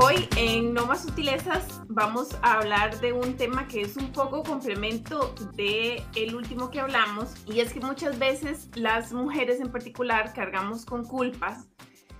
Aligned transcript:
Hoy 0.00 0.28
en 0.36 0.74
No 0.74 0.86
Más 0.86 1.02
Sutilezas 1.02 1.80
vamos 1.88 2.36
a 2.42 2.54
hablar 2.54 3.00
de 3.00 3.12
un 3.12 3.36
tema 3.36 3.66
que 3.66 3.80
es 3.82 3.96
un 3.96 4.12
poco 4.12 4.42
complemento 4.42 5.34
de 5.54 6.02
el 6.14 6.34
último 6.34 6.70
que 6.70 6.80
hablamos 6.80 7.34
y 7.46 7.60
es 7.60 7.72
que 7.72 7.80
muchas 7.80 8.18
veces 8.18 8.68
las 8.74 9.12
mujeres 9.12 9.60
en 9.60 9.70
particular 9.70 10.32
cargamos 10.32 10.84
con 10.84 11.04
culpas 11.04 11.66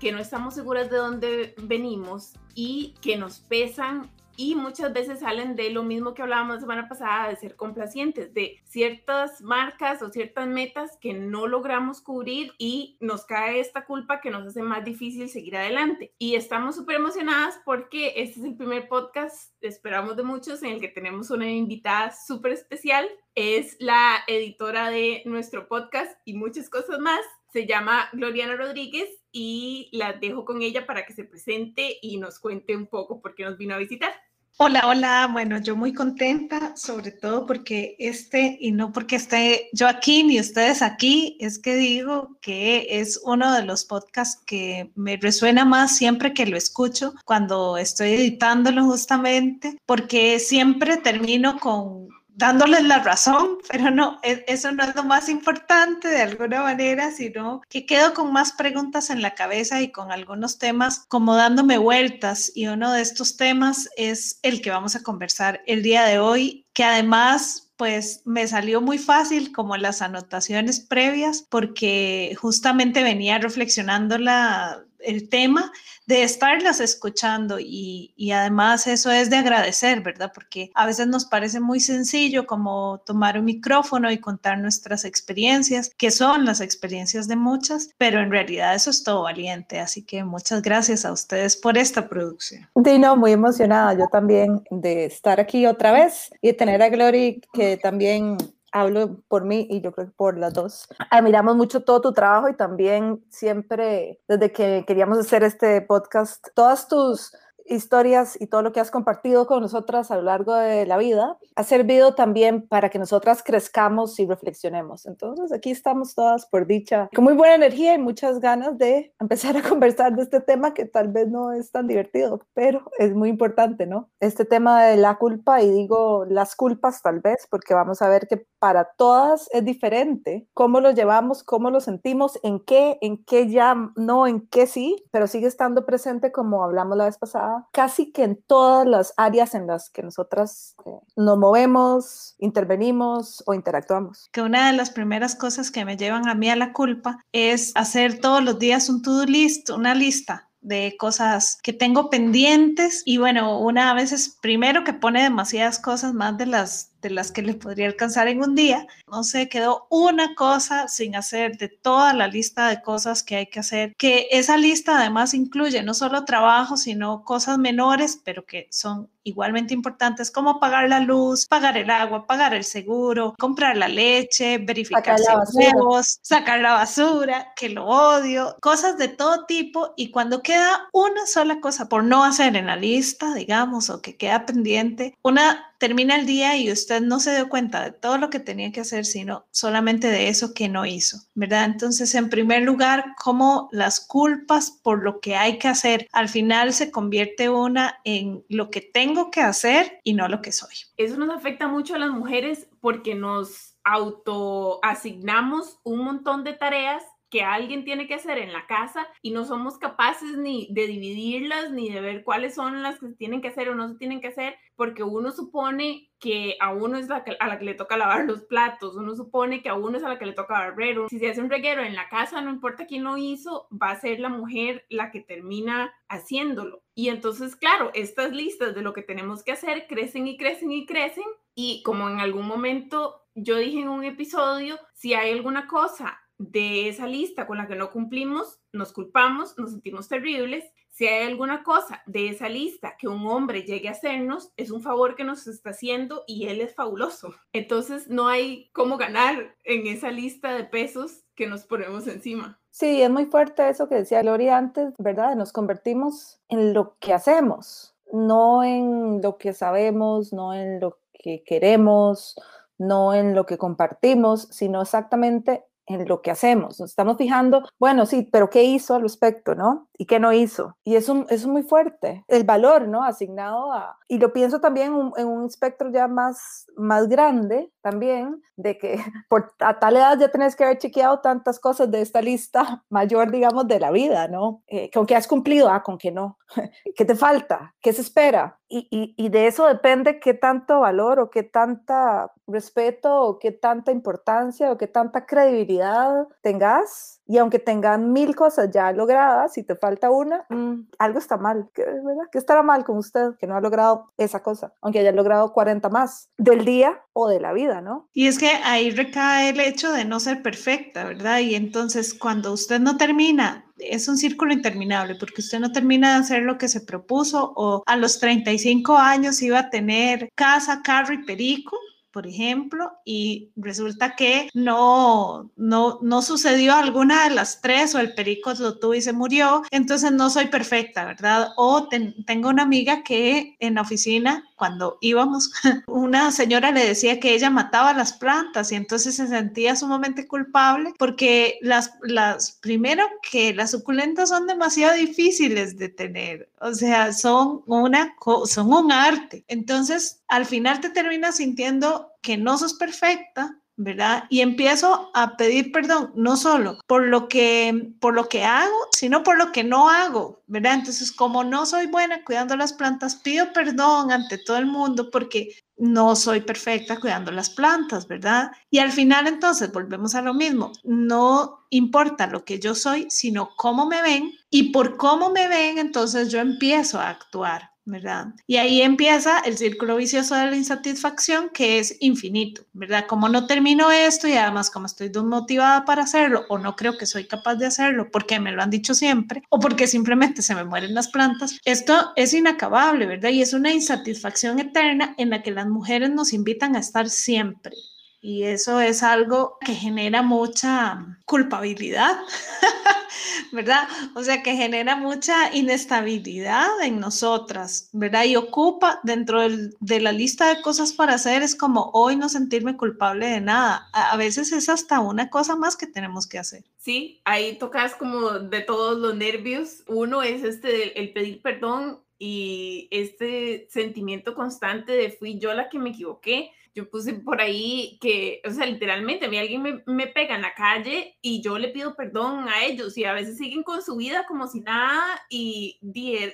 que 0.01 0.13
no 0.13 0.19
estamos 0.19 0.55
seguras 0.55 0.91
de 0.91 0.97
dónde 0.97 1.55
venimos 1.63 2.35
y 2.55 2.95
que 3.01 3.17
nos 3.17 3.41
pesan 3.41 4.11
y 4.39 4.55
muchas 4.55 4.93
veces 4.93 5.19
salen 5.19 5.57
de 5.57 5.69
lo 5.71 5.83
mismo 5.83 6.15
que 6.15 6.23
hablábamos 6.23 6.55
la 6.55 6.61
semana 6.61 6.89
pasada, 6.89 7.29
de 7.29 7.35
ser 7.35 7.57
complacientes, 7.57 8.33
de 8.33 8.63
ciertas 8.63 9.41
marcas 9.41 10.01
o 10.01 10.11
ciertas 10.11 10.47
metas 10.47 10.97
que 11.01 11.13
no 11.13 11.49
logramos 11.49 12.01
cubrir 12.01 12.53
y 12.57 12.97
nos 13.01 13.25
cae 13.25 13.59
esta 13.59 13.85
culpa 13.85 14.21
que 14.21 14.31
nos 14.31 14.47
hace 14.47 14.63
más 14.63 14.85
difícil 14.85 15.29
seguir 15.29 15.57
adelante. 15.57 16.15
Y 16.19 16.37
estamos 16.37 16.77
súper 16.77 16.97
emocionadas 16.97 17.61
porque 17.65 18.13
este 18.15 18.39
es 18.39 18.47
el 18.47 18.57
primer 18.57 18.89
podcast, 18.89 19.53
esperamos 19.61 20.17
de 20.17 20.23
muchos, 20.23 20.63
en 20.63 20.71
el 20.71 20.81
que 20.81 20.87
tenemos 20.87 21.31
una 21.31 21.51
invitada 21.51 22.13
súper 22.13 22.53
especial. 22.53 23.09
Es 23.35 23.77
la 23.81 24.23
editora 24.29 24.89
de 24.91 25.23
nuestro 25.27 25.67
podcast 25.67 26.17
y 26.25 26.35
muchas 26.35 26.71
cosas 26.71 27.01
más. 27.01 27.21
Se 27.53 27.67
llama 27.67 28.09
Gloriana 28.13 28.55
Rodríguez 28.55 29.09
y 29.33 29.89
la 29.93 30.13
dejo 30.13 30.45
con 30.45 30.63
ella 30.63 30.87
para 30.87 31.05
que 31.05 31.13
se 31.13 31.25
presente 31.25 31.99
y 32.03 32.19
nos 32.19 32.39
cuente 32.39 32.77
un 32.77 32.87
poco 32.87 33.21
por 33.21 33.35
qué 33.35 33.43
nos 33.43 33.59
vino 33.59 33.75
a 33.75 33.79
visitar. 33.79 34.13
Hola, 34.61 34.83
hola. 34.89 35.29
Bueno, 35.33 35.59
yo 35.61 35.77
muy 35.77 35.93
contenta, 35.95 36.77
sobre 36.77 37.13
todo 37.13 37.47
porque 37.47 37.95
este, 38.01 38.59
y 38.61 38.73
no 38.73 38.91
porque 38.91 39.15
esté 39.15 39.69
yo 39.73 39.87
aquí 39.87 40.25
ni 40.25 40.41
ustedes 40.41 40.83
aquí, 40.83 41.37
es 41.39 41.61
que 41.61 41.77
digo 41.77 42.37
que 42.41 43.01
es 43.01 43.21
uno 43.23 43.53
de 43.55 43.63
los 43.63 43.85
podcasts 43.85 44.43
que 44.45 44.91
me 44.97 45.17
resuena 45.17 45.65
más 45.65 45.97
siempre 45.97 46.35
que 46.35 46.45
lo 46.45 46.57
escucho, 46.57 47.15
cuando 47.25 47.79
estoy 47.79 48.15
editándolo 48.15 48.85
justamente, 48.85 49.79
porque 49.87 50.41
siempre 50.41 50.97
termino 50.97 51.61
con 51.61 52.08
dándoles 52.39 52.85
la 52.85 53.01
razón, 53.01 53.59
pero 53.69 53.91
no, 53.91 54.21
e, 54.23 54.45
eso 54.47 54.71
no 54.71 54.85
es 54.85 54.95
lo 54.95 55.03
más 55.03 55.29
importante 55.29 56.09
de 56.09 56.23
alguna 56.23 56.63
manera, 56.63 57.11
sino 57.11 57.61
que 57.69 57.85
quedo 57.85 58.15
con 58.15 58.33
más 58.33 58.53
preguntas 58.53 59.11
en 59.11 59.23
la 59.23 59.35
cabeza 59.35 59.83
y 59.83 59.91
con 59.91 60.13
algunos 60.13 60.59
temas 60.59 61.05
como 61.09 61.35
dándome 61.35 61.79
vueltas. 61.79 62.53
Y 62.55 62.69
uno 62.69 62.93
de 62.93 63.03
estos 63.03 63.37
temas 63.37 63.89
es 63.97 64.39
el 64.43 64.63
que 64.63 64.71
vamos 64.71 64.95
a 64.95 65.03
conversar 65.03 65.63
el 65.67 65.83
día 65.83 66.05
de 66.05 66.21
hoy, 66.21 66.65
que 66.73 66.85
además 66.85 67.65
pues 67.77 68.23
me 68.25 68.47
salió 68.49 68.81
muy 68.81 68.99
fácil 68.99 69.53
como 69.53 69.77
las 69.77 70.03
anotaciones 70.03 70.81
previas 70.81 71.45
porque 71.49 72.37
justamente 72.41 73.05
venía 73.05 73.39
reflexionando 73.39 74.19
la, 74.19 74.85
el 75.01 75.29
tema 75.29 75.73
de 76.07 76.23
estarlas 76.23 76.81
escuchando 76.81 77.59
y, 77.61 78.13
y, 78.17 78.31
además 78.31 78.87
eso 78.87 79.11
es 79.11 79.29
de 79.31 79.37
agradecer, 79.37 80.01
¿verdad? 80.01 80.33
Porque 80.35 80.71
a 80.75 80.87
veces 80.87 81.07
nos 81.07 81.27
parece 81.27 81.61
muy 81.61 81.81
sencillo 81.81 82.47
como 82.47 83.03
tomar 83.05 83.39
un 83.39 83.45
micrófono 83.45 84.11
y 84.11 84.19
contar 84.19 84.59
nuestras 84.59 85.05
experiencias, 85.05 85.91
que 85.97 86.11
son 86.11 86.45
las 86.45 86.61
experiencias 86.61 87.29
de 87.29 87.37
muchas, 87.37 87.91
pero 87.99 88.21
en 88.21 88.31
realidad 88.31 88.75
eso 88.75 88.91
es 88.91 89.05
todo 89.05 89.23
valiente. 89.23 89.81
Así 89.81 90.03
que 90.03 90.25
muchas 90.25 90.63
gracias 90.63 91.05
a 91.05 91.13
ustedes 91.13 91.57
por 91.57 91.77
esta 91.77 92.09
producción. 92.09 92.67
Dino, 92.75 93.17
muy 93.17 93.33
emocionada 93.33 93.95
yo 93.95 94.07
también 94.11 94.63
de 94.71 95.05
estar 95.05 95.41
aquí 95.41 95.67
otra 95.67 95.93
vez 95.93 96.31
y 96.41 96.53
tener 96.53 96.83
a 96.83 96.89
Glory 96.89 97.43
que 97.53 97.77
también 97.77 98.39
hablo 98.73 99.21
por 99.29 99.45
mí 99.45 99.67
y 99.71 99.81
yo 99.81 99.93
creo 99.93 100.09
que 100.09 100.13
por 100.13 100.39
las 100.39 100.55
dos. 100.55 100.89
Admiramos 101.11 101.57
mucho 101.57 101.85
todo 101.85 102.01
tu 102.01 102.13
trabajo 102.13 102.49
y 102.49 102.57
también 102.57 103.25
siempre, 103.29 104.21
desde 104.29 104.53
que 104.53 104.85
queríamos 104.87 105.19
hacer 105.19 105.43
este 105.43 105.81
podcast, 105.83 106.47
todas 106.55 106.89
tus 106.89 107.33
historias 107.69 108.41
y 108.41 108.47
todo 108.47 108.63
lo 108.63 108.73
que 108.73 108.81
has 108.81 108.91
compartido 108.91 109.47
con 109.47 109.63
nosotras 109.63 110.11
a 110.11 110.17
lo 110.17 110.23
largo 110.23 110.55
de 110.55 110.87
la 110.87 110.97
vida 110.97 111.39
ha 111.55 111.63
servido 111.63 112.15
también 112.15 112.67
para 112.67 112.89
que 112.89 112.99
nosotras 112.99 113.43
crezcamos 113.43 114.19
y 114.19 114.27
reflexionemos. 114.27 115.07
Entonces, 115.07 115.53
aquí 115.53 115.71
estamos 115.71 116.15
todas 116.15 116.47
por 116.47 116.67
dicha, 116.67 117.09
con 117.15 117.25
muy 117.25 117.35
buena 117.35 117.55
energía 117.55 117.95
y 117.95 117.99
muchas 117.99 118.41
ganas 118.41 118.79
de 118.79 119.13
empezar 119.21 119.57
a 119.57 119.63
conversar 119.69 120.15
de 120.15 120.23
este 120.23 120.41
tema 120.41 120.75
que 120.75 120.85
tal 120.85 121.09
vez 121.09 121.29
no 121.29 121.53
es 121.53 121.71
tan 121.71 121.87
divertido, 121.87 122.41
pero 122.55 122.83
es 122.99 123.15
muy 123.15 123.29
importante, 123.29 123.87
¿no? 123.87 124.11
Este 124.21 124.45
tema 124.45 124.85
de 124.85 124.97
la 124.97 125.17
culpa, 125.17 125.63
y 125.63 125.71
digo 125.71 126.25
las 126.29 126.57
culpas 126.57 127.03
tal 127.03 127.21
vez, 127.21 127.47
porque 127.51 127.75
vamos 127.75 128.03
a 128.03 128.09
ver 128.09 128.27
que 128.29 128.47
para 128.59 128.85
todas 128.97 129.49
es 129.53 129.65
diferente 129.65 130.49
cómo 130.55 130.81
lo 130.81 130.91
llevamos, 130.91 131.45
cómo 131.45 131.71
lo 131.71 131.81
sentimos, 131.81 132.39
en 132.43 132.61
qué, 132.61 132.99
en 133.01 133.25
qué 133.25 133.49
ya 133.49 133.75
no, 133.97 134.27
en 134.27 134.47
qué 134.49 134.67
sí, 134.67 135.05
pero 135.11 135.27
sigue 135.27 135.47
estando 135.47 135.87
presente 135.87 136.33
como 136.33 136.65
hablamos 136.65 136.97
la 136.97 137.05
vez 137.05 137.19
pasada 137.19 137.58
casi 137.73 138.13
que 138.13 138.25
en 138.25 138.43
todas 138.47 138.87
las 138.87 139.15
áreas 139.17 139.55
en 139.55 139.67
las 139.67 139.91
que 139.91 140.03
nosotras 140.03 140.77
eh, 140.87 140.91
nos 141.17 141.39
movemos, 141.39 142.35
intervenimos 142.39 143.43
o 143.47 143.55
interactuamos. 143.55 144.29
Que 144.33 144.43
una 144.43 144.71
de 144.71 144.77
las 144.77 144.91
primeras 144.91 145.35
cosas 145.35 145.71
que 145.71 145.85
me 145.85 145.97
llevan 145.97 146.29
a 146.29 146.35
mí 146.35 146.51
a 146.51 146.57
la 146.57 146.73
culpa 146.73 147.25
es 147.33 147.73
hacer 147.75 148.21
todos 148.21 148.43
los 148.43 148.59
días 148.59 148.89
un 148.89 149.03
to-do 149.03 149.25
list, 149.25 149.71
una 149.71 149.95
lista 149.95 150.49
de 150.61 150.97
cosas 150.99 151.59
que 151.63 151.73
tengo 151.73 152.11
pendientes 152.11 153.03
y 153.05 153.19
bueno, 153.19 153.61
una 153.61 153.91
a 153.91 153.95
veces 153.95 154.37
primero 154.41 154.85
que 154.85 154.93
pone 154.93 155.23
demasiadas 155.23 155.79
cosas 155.79 156.15
más 156.15 156.37
de 156.37 156.47
las 156.47 156.93
de 157.01 157.11
las 157.11 157.33
que 157.33 157.43
le 157.43 157.55
podría 157.55 157.87
alcanzar 157.87 158.29
en 158.29 158.43
un 158.43 158.55
día. 158.55 158.87
No 159.11 159.25
sé, 159.25 159.49
quedó 159.49 159.87
una 159.91 160.35
cosa 160.35 160.89
sin 160.89 161.17
hacer 161.17 161.57
de 161.57 161.69
toda 161.69 162.13
la 162.13 162.29
lista 162.29 162.69
de 162.69 162.83
cosas 162.83 163.23
que 163.23 163.37
hay 163.37 163.47
que 163.47 163.61
hacer, 163.61 163.95
que 163.97 164.29
esa 164.31 164.57
lista 164.57 164.99
además 164.99 165.35
incluye 165.35 165.83
no 165.83 165.95
solo 165.95 166.25
trabajo, 166.25 166.77
sino 166.77 167.25
cosas 167.25 167.59
menores, 167.59 168.21
pero 168.25 168.45
que 168.45 168.69
son 168.71 169.09
igualmente 169.29 169.75
importantes, 169.75 170.31
como 170.31 170.59
pagar 170.59 170.89
la 170.89 171.01
luz, 171.01 171.47
pagar 171.47 171.77
el 171.77 171.91
agua, 171.91 172.27
pagar 172.27 172.55
el 172.55 172.65
seguro, 172.65 173.35
comprar 173.39 173.77
la 173.77 173.89
leche, 173.89 174.59
verificar 174.59 175.19
los 175.19 175.55
huevos, 175.55 176.19
sacar 176.23 176.61
la 176.61 176.73
basura, 176.73 177.53
que 177.55 177.69
lo 177.69 177.87
odio, 177.87 178.57
cosas 178.61 178.97
de 178.97 179.09
todo 179.09 179.45
tipo. 179.45 179.93
Y 179.97 180.11
cuando 180.11 180.43
queda 180.43 180.89
una 180.93 181.27
sola 181.27 181.61
cosa 181.61 181.89
por 181.89 182.05
no 182.05 182.25
hacer 182.25 182.57
en 182.57 182.67
la 182.67 182.77
lista, 182.77 183.35
digamos, 183.35 183.91
o 183.91 184.01
que 184.01 184.17
queda 184.17 184.47
pendiente, 184.47 185.15
una 185.23 185.69
termina 185.79 186.17
el 186.17 186.27
día 186.27 186.57
y 186.57 186.73
usted 186.73 186.88
no 187.01 187.21
se 187.21 187.35
dio 187.35 187.49
cuenta 187.49 187.85
de 187.85 187.93
todo 187.93 188.19
lo 188.19 188.31
que 188.31 188.41
tenía 188.41 188.73
que 188.73 188.81
hacer, 188.81 189.05
sino 189.05 189.47
solamente 189.51 190.09
de 190.09 190.29
eso 190.29 190.55
que 190.55 190.69
no 190.69 190.87
hizo, 190.87 191.19
¿verdad? 191.35 191.65
Entonces, 191.65 192.15
en 192.15 192.31
primer 192.31 192.63
lugar, 192.63 193.15
como 193.23 193.69
las 193.73 194.01
culpas 194.01 194.71
por 194.71 195.03
lo 195.03 195.21
que 195.21 195.37
hay 195.37 195.59
que 195.59 195.69
hacer, 195.69 196.09
al 196.13 196.29
final 196.29 196.73
se 196.73 196.91
convierte 196.91 197.49
una 197.49 198.01
en 198.05 198.45
lo 198.49 198.71
que 198.71 198.81
tengo 198.81 199.31
que 199.31 199.41
hacer 199.41 200.01
y 200.05 200.15
no 200.15 200.29
lo 200.29 200.43
que 200.43 200.53
soy. 200.53 200.75
Eso 200.97 201.17
nos 201.17 201.31
afecta 201.31 201.69
mucho 201.69 201.95
a 201.95 201.99
las 201.99 202.11
mujeres 202.11 202.69
porque 202.81 203.15
nos 203.15 203.77
autoasignamos 203.85 205.79
un 205.83 206.05
montón 206.05 206.45
de 206.45 206.53
tareas 206.53 207.03
que 207.31 207.43
alguien 207.43 207.85
tiene 207.85 208.07
que 208.07 208.15
hacer 208.15 208.39
en 208.39 208.53
la 208.53 208.67
casa 208.67 209.07
y 209.23 209.31
no 209.31 209.45
somos 209.45 209.79
capaces 209.79 210.37
ni 210.39 210.69
de 210.71 210.87
dividirlas 210.87 211.71
ni 211.71 211.91
de 211.91 212.01
ver 212.01 212.25
cuáles 212.25 212.55
son 212.55 212.83
las 212.83 212.99
que 212.99 213.09
se 213.09 213.15
tienen 213.15 213.41
que 213.41 213.49
hacer 213.49 213.69
o 213.69 213.75
no 213.75 213.89
se 213.89 213.97
tienen 213.97 214.21
que 214.21 214.29
hacer, 214.29 214.57
porque 214.77 215.03
uno 215.03 215.31
supone 215.31 216.11
que 216.19 216.57
a 216.61 216.73
uno 216.73 216.99
es 216.99 217.09
la 217.09 217.25
a 217.41 217.47
la 217.47 217.59
que 217.59 217.65
le 217.65 217.75
toca 217.75 217.97
lavar 217.97 218.25
los 218.25 218.43
platos, 218.45 218.97
uno 218.97 219.15
supone 219.15 219.63
que 219.63 219.69
a 219.69 219.75
uno 219.75 219.99
es 219.99 220.05
a 220.05 220.09
la 220.09 220.19
que 220.19 220.27
le 220.27 220.33
toca 220.33 220.55
barrer. 220.55 220.97
Si 221.09 221.19
se 221.19 221.31
hace 221.31 221.41
un 221.41 221.51
reguero 221.51 221.83
en 221.83 221.95
la 221.95 222.09
casa, 222.09 222.41
no 222.41 222.51
importa 222.51 222.87
quién 222.87 223.05
lo 223.05 223.17
hizo, 223.17 223.69
va 223.71 223.91
a 223.91 224.01
ser 224.01 224.21
la 224.21 224.29
mujer 224.29 224.85
la 224.89 225.11
que 225.11 225.21
termina 225.21 225.93
haciéndolo. 226.09 226.83
Y 226.95 227.09
entonces, 227.09 227.57
claro, 227.57 227.91
estas 227.95 228.33
listas 228.33 228.75
de 228.75 228.83
lo 228.83 228.93
que 228.93 229.03
tenemos 229.03 229.45
que 229.45 229.53
hacer 229.53 229.87
crecen 229.87 230.27
y 230.27 230.37
crecen 230.37 230.73
y 230.73 230.87
crecen. 230.87 231.25
Y 231.55 231.83
como 231.83 232.09
en 232.09 232.21
algún 232.21 232.47
momento 232.47 233.27
yo 233.35 233.57
dije 233.57 233.81
en 233.81 233.89
un 233.89 234.05
episodio, 234.05 234.79
si 234.95 235.15
hay 235.15 235.31
alguna 235.33 235.67
cosa 235.67 236.21
de 236.39 236.89
esa 236.89 237.07
lista 237.07 237.47
con 237.47 237.59
la 237.59 237.67
que 237.67 237.75
no 237.75 237.91
cumplimos, 237.91 238.61
nos 238.73 238.93
culpamos, 238.93 239.59
nos 239.59 239.73
sentimos 239.73 240.09
terribles. 240.09 240.65
Si 240.91 241.07
hay 241.07 241.27
alguna 241.27 241.63
cosa 241.63 242.03
de 242.07 242.29
esa 242.29 242.49
lista 242.49 242.97
que 242.99 243.09
un 243.09 243.27
hombre 243.27 243.63
llegue 243.63 243.89
a 243.89 243.93
hacernos, 243.93 244.53
es 244.57 244.71
un 244.71 244.81
favor 244.81 245.15
que 245.15 245.25
nos 245.25 245.47
está 245.47 245.71
haciendo 245.71 246.25
y 246.27 246.47
él 246.47 246.61
es 246.61 246.75
fabuloso. 246.75 247.35
Entonces 247.53 248.09
no 248.09 248.29
hay 248.29 248.71
cómo 248.73 248.97
ganar 248.97 249.57
en 249.65 249.87
esa 249.87 250.11
lista 250.11 250.55
de 250.55 250.65
pesos 250.65 251.25
que 251.35 251.47
nos 251.47 251.65
ponemos 251.65 252.07
encima. 252.07 252.61
Sí, 252.71 253.03
es 253.03 253.11
muy 253.11 253.27
fuerte 253.27 253.69
eso 253.69 253.89
que 253.89 253.97
decía 253.97 254.23
Gloria 254.23 254.57
antes, 254.57 254.95
¿verdad? 254.99 255.35
Nos 255.35 255.53
convertimos 255.53 256.41
en 256.49 256.73
lo 256.73 256.97
que 257.01 257.13
hacemos, 257.13 257.97
no 258.13 258.63
en 258.63 259.21
lo 259.21 259.37
que 259.39 259.53
sabemos, 259.53 260.33
no 260.33 260.55
en 260.55 260.81
lo 260.81 261.01
que 261.13 261.43
queremos, 261.45 262.37
no 262.79 263.15
en 263.15 263.35
lo 263.35 263.47
que 263.47 263.59
compartimos, 263.59 264.49
sino 264.51 264.81
exactamente 264.83 265.65
en 265.89 266.07
lo 266.07 266.23
que 266.23 266.31
hacemos. 266.31 266.79
Nos 266.79 266.91
estamos 266.91 267.17
fijando, 267.17 267.65
bueno, 267.79 268.07
sí, 268.07 268.29
pero 268.31 268.51
¿qué 268.51 268.63
hizo 268.65 268.95
al 268.95 269.03
respecto, 269.03 269.55
no? 269.55 269.89
¿Y 269.97 270.07
qué 270.07 270.21
no 270.21 270.33
hizo? 270.33 270.77
Y 270.85 270.97
eso, 270.97 271.25
es 271.31 271.47
muy 271.47 271.63
fuerte. 271.63 272.25
El 272.29 272.45
valor, 272.45 272.87
¿no? 272.87 273.03
Asignado 273.03 273.73
a... 273.73 273.99
Y 274.07 274.19
lo 274.19 274.33
pienso 274.33 274.61
también 274.61 274.93
en 275.17 275.27
un 275.27 275.47
espectro 275.47 275.91
ya 275.91 276.07
más, 276.09 276.67
más 276.77 277.09
grande, 277.09 277.73
también, 277.81 278.43
de 278.57 278.77
que 278.77 278.99
por 279.29 279.53
a 279.61 279.79
tal 279.79 279.97
edad 279.97 280.19
ya 280.19 280.29
tenés 280.31 280.57
que 280.57 280.65
haber 280.65 280.79
chequeado 280.79 281.21
tantas 281.21 281.59
cosas 281.59 281.91
de 281.91 282.03
esta 282.03 282.21
lista 282.21 282.85
mayor, 282.91 283.31
digamos, 283.31 283.67
de 283.67 283.81
la 283.81 283.91
vida, 283.91 284.29
¿no? 284.29 284.63
Eh, 284.67 284.91
con 284.93 285.07
que 285.07 285.17
has 285.17 285.27
cumplido, 285.27 285.71
ah, 285.71 285.83
con 285.83 285.97
que 285.97 286.11
no. 286.11 286.39
¿Qué 286.97 287.05
te 287.05 287.15
falta? 287.15 287.75
¿Qué 287.81 287.93
se 287.93 288.03
espera? 288.03 288.58
Y, 288.71 289.15
y, 289.17 289.29
de 289.31 289.47
eso 289.47 289.67
depende 289.67 290.21
qué 290.21 290.35
tanto 290.35 290.81
valor 290.81 291.21
o 291.21 291.31
qué 291.31 291.43
tanta 291.43 292.31
respeto 292.47 293.23
o 293.23 293.39
qué 293.39 293.51
tanta 293.51 293.93
importancia 293.93 294.71
o 294.71 294.77
qué 294.77 294.87
tanta 294.87 295.25
credibilidad 295.25 296.29
tengas. 296.43 297.21
Y 297.27 297.39
aunque 297.39 297.59
tengan 297.59 298.13
mil 298.13 298.37
cosas 298.37 298.71
ya 298.71 298.93
logradas, 298.93 299.55
si 299.55 299.63
te 299.63 299.75
falta 299.75 300.11
una, 300.11 300.45
mm, 300.51 300.89
algo 300.99 301.19
está 301.19 301.39
mal, 301.39 301.71
¿verdad? 301.75 302.25
¿Qué 302.31 302.39
estará 302.39 302.63
mal 302.63 302.85
con 302.85 302.99
usted 302.99 303.37
que 303.39 303.47
no 303.47 303.57
ha 303.57 303.61
logrado 303.61 304.13
esa 304.19 304.43
cosa? 304.43 304.75
Aunque 304.83 304.99
haya 304.99 305.13
logrado 305.13 305.53
40 305.53 305.89
más 305.89 306.29
del 306.37 306.67
día 306.67 307.01
o 307.15 307.29
de 307.29 307.41
la 307.41 307.55
vida, 307.55 307.81
¿no? 307.81 308.09
Y 308.13 308.27
es 308.27 308.39
que 308.39 308.51
ahí 308.65 308.91
recae 308.91 309.51
el 309.51 309.61
hecho 309.61 309.93
de 309.93 310.05
no 310.05 310.21
ser 310.21 310.43
perfecta, 310.43 311.05
¿verdad? 311.05 311.39
Y 311.39 311.55
entonces 311.55 312.13
cuando 312.13 312.53
usted 312.53 312.81
no 312.81 312.99
termina 312.99 313.68
es 313.79 314.09
un 314.09 314.17
círculo 314.17 314.53
interminable 314.53 315.15
porque 315.15 315.41
usted 315.41 315.61
no 315.61 315.73
termina 315.73 316.15
de 316.15 316.21
hacer 316.21 316.43
lo 316.43 316.59
que 316.59 316.69
se 316.69 316.81
propuso 316.81 317.53
o 317.57 317.83
a 317.87 317.97
los 317.97 318.19
35 318.19 318.97
años 318.97 319.43
iba 319.43 319.59
a 319.59 319.71
tener 319.71 320.31
casa, 320.35 320.83
carro 320.83 321.15
y 321.15 321.25
perico 321.25 321.77
por 322.11 322.27
ejemplo, 322.27 322.93
y 323.05 323.51
resulta 323.57 324.17
que 324.17 324.49
no, 324.55 325.51
no, 325.57 325.99
no 326.03 326.23
sucedió 326.23 326.75
alguna 326.75 327.29
de 327.29 327.35
las 327.35 327.61
tres 327.61 327.95
o 327.95 328.01
el 328.01 328.15
perico 328.15 328.53
lo 328.59 328.79
tuvo 328.79 328.95
y 328.95 329.03
se 329.03 329.13
murió, 329.13 329.63
entonces 329.71 330.13
no 330.13 330.31
soy 330.31 330.47
perfecta, 330.47 331.05
¿verdad? 331.05 331.53
O 331.57 331.89
tengo 332.27 332.49
una 332.49 332.63
amiga 332.63 333.03
que 333.03 333.57
en 333.61 333.75
la 333.75 333.83
oficina, 333.83 334.45
cuando 334.57 334.99
íbamos, 335.01 335.51
una 335.87 336.31
señora 336.33 336.71
le 336.71 336.87
decía 336.87 337.21
que 337.21 337.35
ella 337.35 337.51
mataba 337.51 337.93
las 337.93 338.15
plantas 338.15 338.73
y 338.73 338.77
entonces 338.77 339.17
se 339.17 339.29
sentía 339.29 339.77
sumamente 339.77 340.27
culpable 340.27 340.93
porque 340.99 341.59
las, 341.61 341.93
las, 342.03 342.53
primero 342.61 343.05
que 343.31 343.55
las 343.55 343.71
suculentas 343.71 344.31
son 344.31 344.47
demasiado 344.47 344.95
difíciles 344.95 345.79
de 345.79 345.89
tener, 345.89 346.49
o 346.61 346.75
sea, 346.75 347.13
son, 347.13 347.63
una, 347.67 348.15
son 348.47 348.73
un 348.73 348.93
arte. 348.93 349.45
Entonces, 349.49 350.23
al 350.29 350.47
final 350.47 350.81
te 350.81 350.91
terminas 350.91 351.37
sintiendo 351.37 352.13
que 352.23 352.37
no 352.37 352.59
sos 352.59 352.75
perfecta, 352.75 353.61
¿verdad? 353.79 354.25
Y 354.29 354.41
empiezo 354.41 355.11
a 355.15 355.37
pedir 355.37 355.73
perdón, 355.73 356.13
no 356.17 356.37
solo 356.37 356.79
por 356.87 357.07
lo 357.07 357.29
que 357.29 357.95
por 358.01 358.13
lo 358.15 358.29
que 358.29 358.45
hago, 358.45 358.77
sino 358.97 359.23
por 359.23 359.39
lo 359.39 359.53
que 359.53 359.65
no 359.65 359.89
hago, 359.89 360.43
¿verdad? 360.49 360.75
Entonces, 360.75 361.13
como 361.13 361.45
no 361.45 361.65
soy 361.65 361.87
buena 361.87 362.25
cuidando 362.25 362.57
las 362.57 362.73
plantas, 362.73 363.15
pido 363.17 363.53
perdón 363.53 364.11
ante 364.11 364.37
todo 364.39 364.59
el 364.59 364.67
mundo 364.67 365.11
porque 365.11 365.55
no 365.77 366.17
soy 366.17 366.41
perfecta 366.41 366.99
cuidando 366.99 367.31
las 367.31 367.51
plantas, 367.51 368.09
¿verdad? 368.09 368.51
Y 368.69 368.81
al 368.81 368.91
final 368.91 369.29
entonces 369.29 369.71
volvemos 369.73 370.17
a 370.17 370.23
lo 370.23 370.35
mismo, 370.35 370.73
no 370.83 371.65
importa 371.71 372.27
lo 372.27 372.45
que 372.45 372.59
yo 372.59 372.75
soy, 372.75 373.07
sino 373.11 373.51
cómo 373.57 373.87
me 373.87 374.03
ven 374.03 374.33
y 374.51 374.73
por 374.73 374.97
cómo 374.97 375.31
me 375.31 375.47
ven, 375.47 375.79
entonces 375.79 376.31
yo 376.31 376.41
empiezo 376.41 376.99
a 376.99 377.11
actuar, 377.11 377.71
¿verdad? 377.89 378.35
Y 378.47 378.57
ahí 378.57 378.83
empieza 378.83 379.41
el 379.41 379.57
círculo 379.57 379.97
vicioso 379.97 380.35
de 380.35 380.51
la 380.51 380.57
insatisfacción 380.57 381.51
que 381.53 381.79
es 381.79 381.97
infinito, 382.01 382.63
¿verdad? 382.73 383.07
Como 383.07 383.29
no 383.29 383.47
termino 383.47 383.91
esto 383.91 384.29
y 384.29 384.35
además 384.35 384.71
como 384.71 384.87
estoy 384.87 385.09
desmotivada 385.09 385.85
para 385.85 386.03
hacerlo 386.03 386.45
o 386.49 386.59
no 386.59 386.77
creo 386.77 386.97
que 386.97 387.07
soy 387.07 387.27
capaz 387.27 387.57
de 387.57 387.67
hacerlo 387.67 388.11
porque 388.11 388.39
me 388.39 388.53
lo 388.53 388.63
han 388.63 388.71
dicho 388.71 388.95
siempre 388.95 389.43
o 389.49 389.59
porque 389.59 389.87
simplemente 389.87 390.43
se 390.43 390.55
me 390.55 390.65
mueren 390.65 390.95
las 390.95 391.09
plantas, 391.09 391.59
esto 391.65 392.13
es 392.17 392.35
inacabable, 392.35 393.07
¿verdad? 393.07 393.31
Y 393.31 393.43
es 393.43 393.53
una 393.53 393.73
insatisfacción 393.73 394.59
eterna 394.59 395.15
en 395.19 395.31
la 395.31 395.43
que 395.43 395.51
las 395.51 395.67
mujeres 395.67 396.11
nos 396.11 396.33
invitan 396.33 396.77
a 396.77 396.81
estar 396.81 397.09
siempre, 397.09 397.73
y 398.21 398.45
eso 398.45 398.81
es 398.81 399.03
algo 399.03 399.59
que 399.61 399.75
genera 399.75 400.23
mucha 400.23 401.19
culpabilidad, 401.25 402.19
¿verdad? 403.53 403.87
O 404.15 404.25
sea, 404.25 404.43
que 404.43 404.57
genera 404.57 404.97
mucha 404.97 405.55
inestabilidad 405.55 406.69
en 406.83 406.99
nosotras, 406.99 407.91
¿verdad? 407.93 408.25
Y 408.25 408.35
ocupa 408.35 408.99
dentro 409.05 409.41
de 409.49 410.01
la 410.01 410.11
lista 410.11 410.53
de 410.53 410.63
cosas 410.63 410.93
para 410.93 411.15
hacer, 411.15 411.43
es 411.43 411.55
como 411.55 411.91
hoy 411.93 412.17
no 412.17 412.29
sentirme 412.29 412.77
culpable 412.77 413.27
de 413.27 413.41
nada. 413.41 413.89
A, 413.93 414.17
veces 414.17 414.51
es 414.53 414.69
hasta 414.69 414.99
una 414.99 415.31
cosa 415.31 415.55
más 415.55 415.77
que 415.77 415.87
tenemos 415.87 416.27
que 416.27 416.39
hacer. 416.39 416.65
Sí, 416.77 417.21
ahí 417.25 417.57
tocas 417.57 417.95
como 417.95 418.31
de 418.31 418.63
todos 418.63 418.99
los 418.99 419.15
nervios. 419.15 419.85
Uno 419.87 420.23
es 420.23 420.43
este, 420.43 420.99
el 421.01 421.13
pedir 421.13 421.41
perdón 421.41 422.01
y 422.19 422.89
este 422.91 423.69
sentimiento 423.71 424.35
constante 424.35 424.93
de 424.93 425.11
fui 425.13 425.39
yo 425.39 425.55
la 425.55 425.69
que 425.69 425.79
me 425.79 425.91
equivoqué 425.91 426.51
yo 426.79 426.89
puse 426.89 427.13
por 427.15 427.41
ahí 427.41 427.99
que, 428.01 428.41
o 428.47 428.51
sea, 428.51 428.65
literalmente 428.65 429.27
a 429.27 429.29
mí 429.29 429.37
alguien 429.37 429.63
me, 429.63 429.83
me, 429.87 430.07
pega 430.07 430.37
en 430.37 430.43
la 430.43 430.55
calle 430.55 431.19
y 431.21 431.43
yo 431.43 431.59
le 431.59 431.71
pido 431.71 431.97
perdón 431.97 432.49
a 432.49 432.65
ellos 432.65 432.97
y 432.97 433.05
a 433.05 433.13
veces 433.13 433.37
siguen 433.37 433.65
con 433.65 433.83
su 433.83 433.97
vida 433.97 434.27
como 434.29 434.47
si 434.47 434.61
nada 434.61 435.21
y 435.29 435.81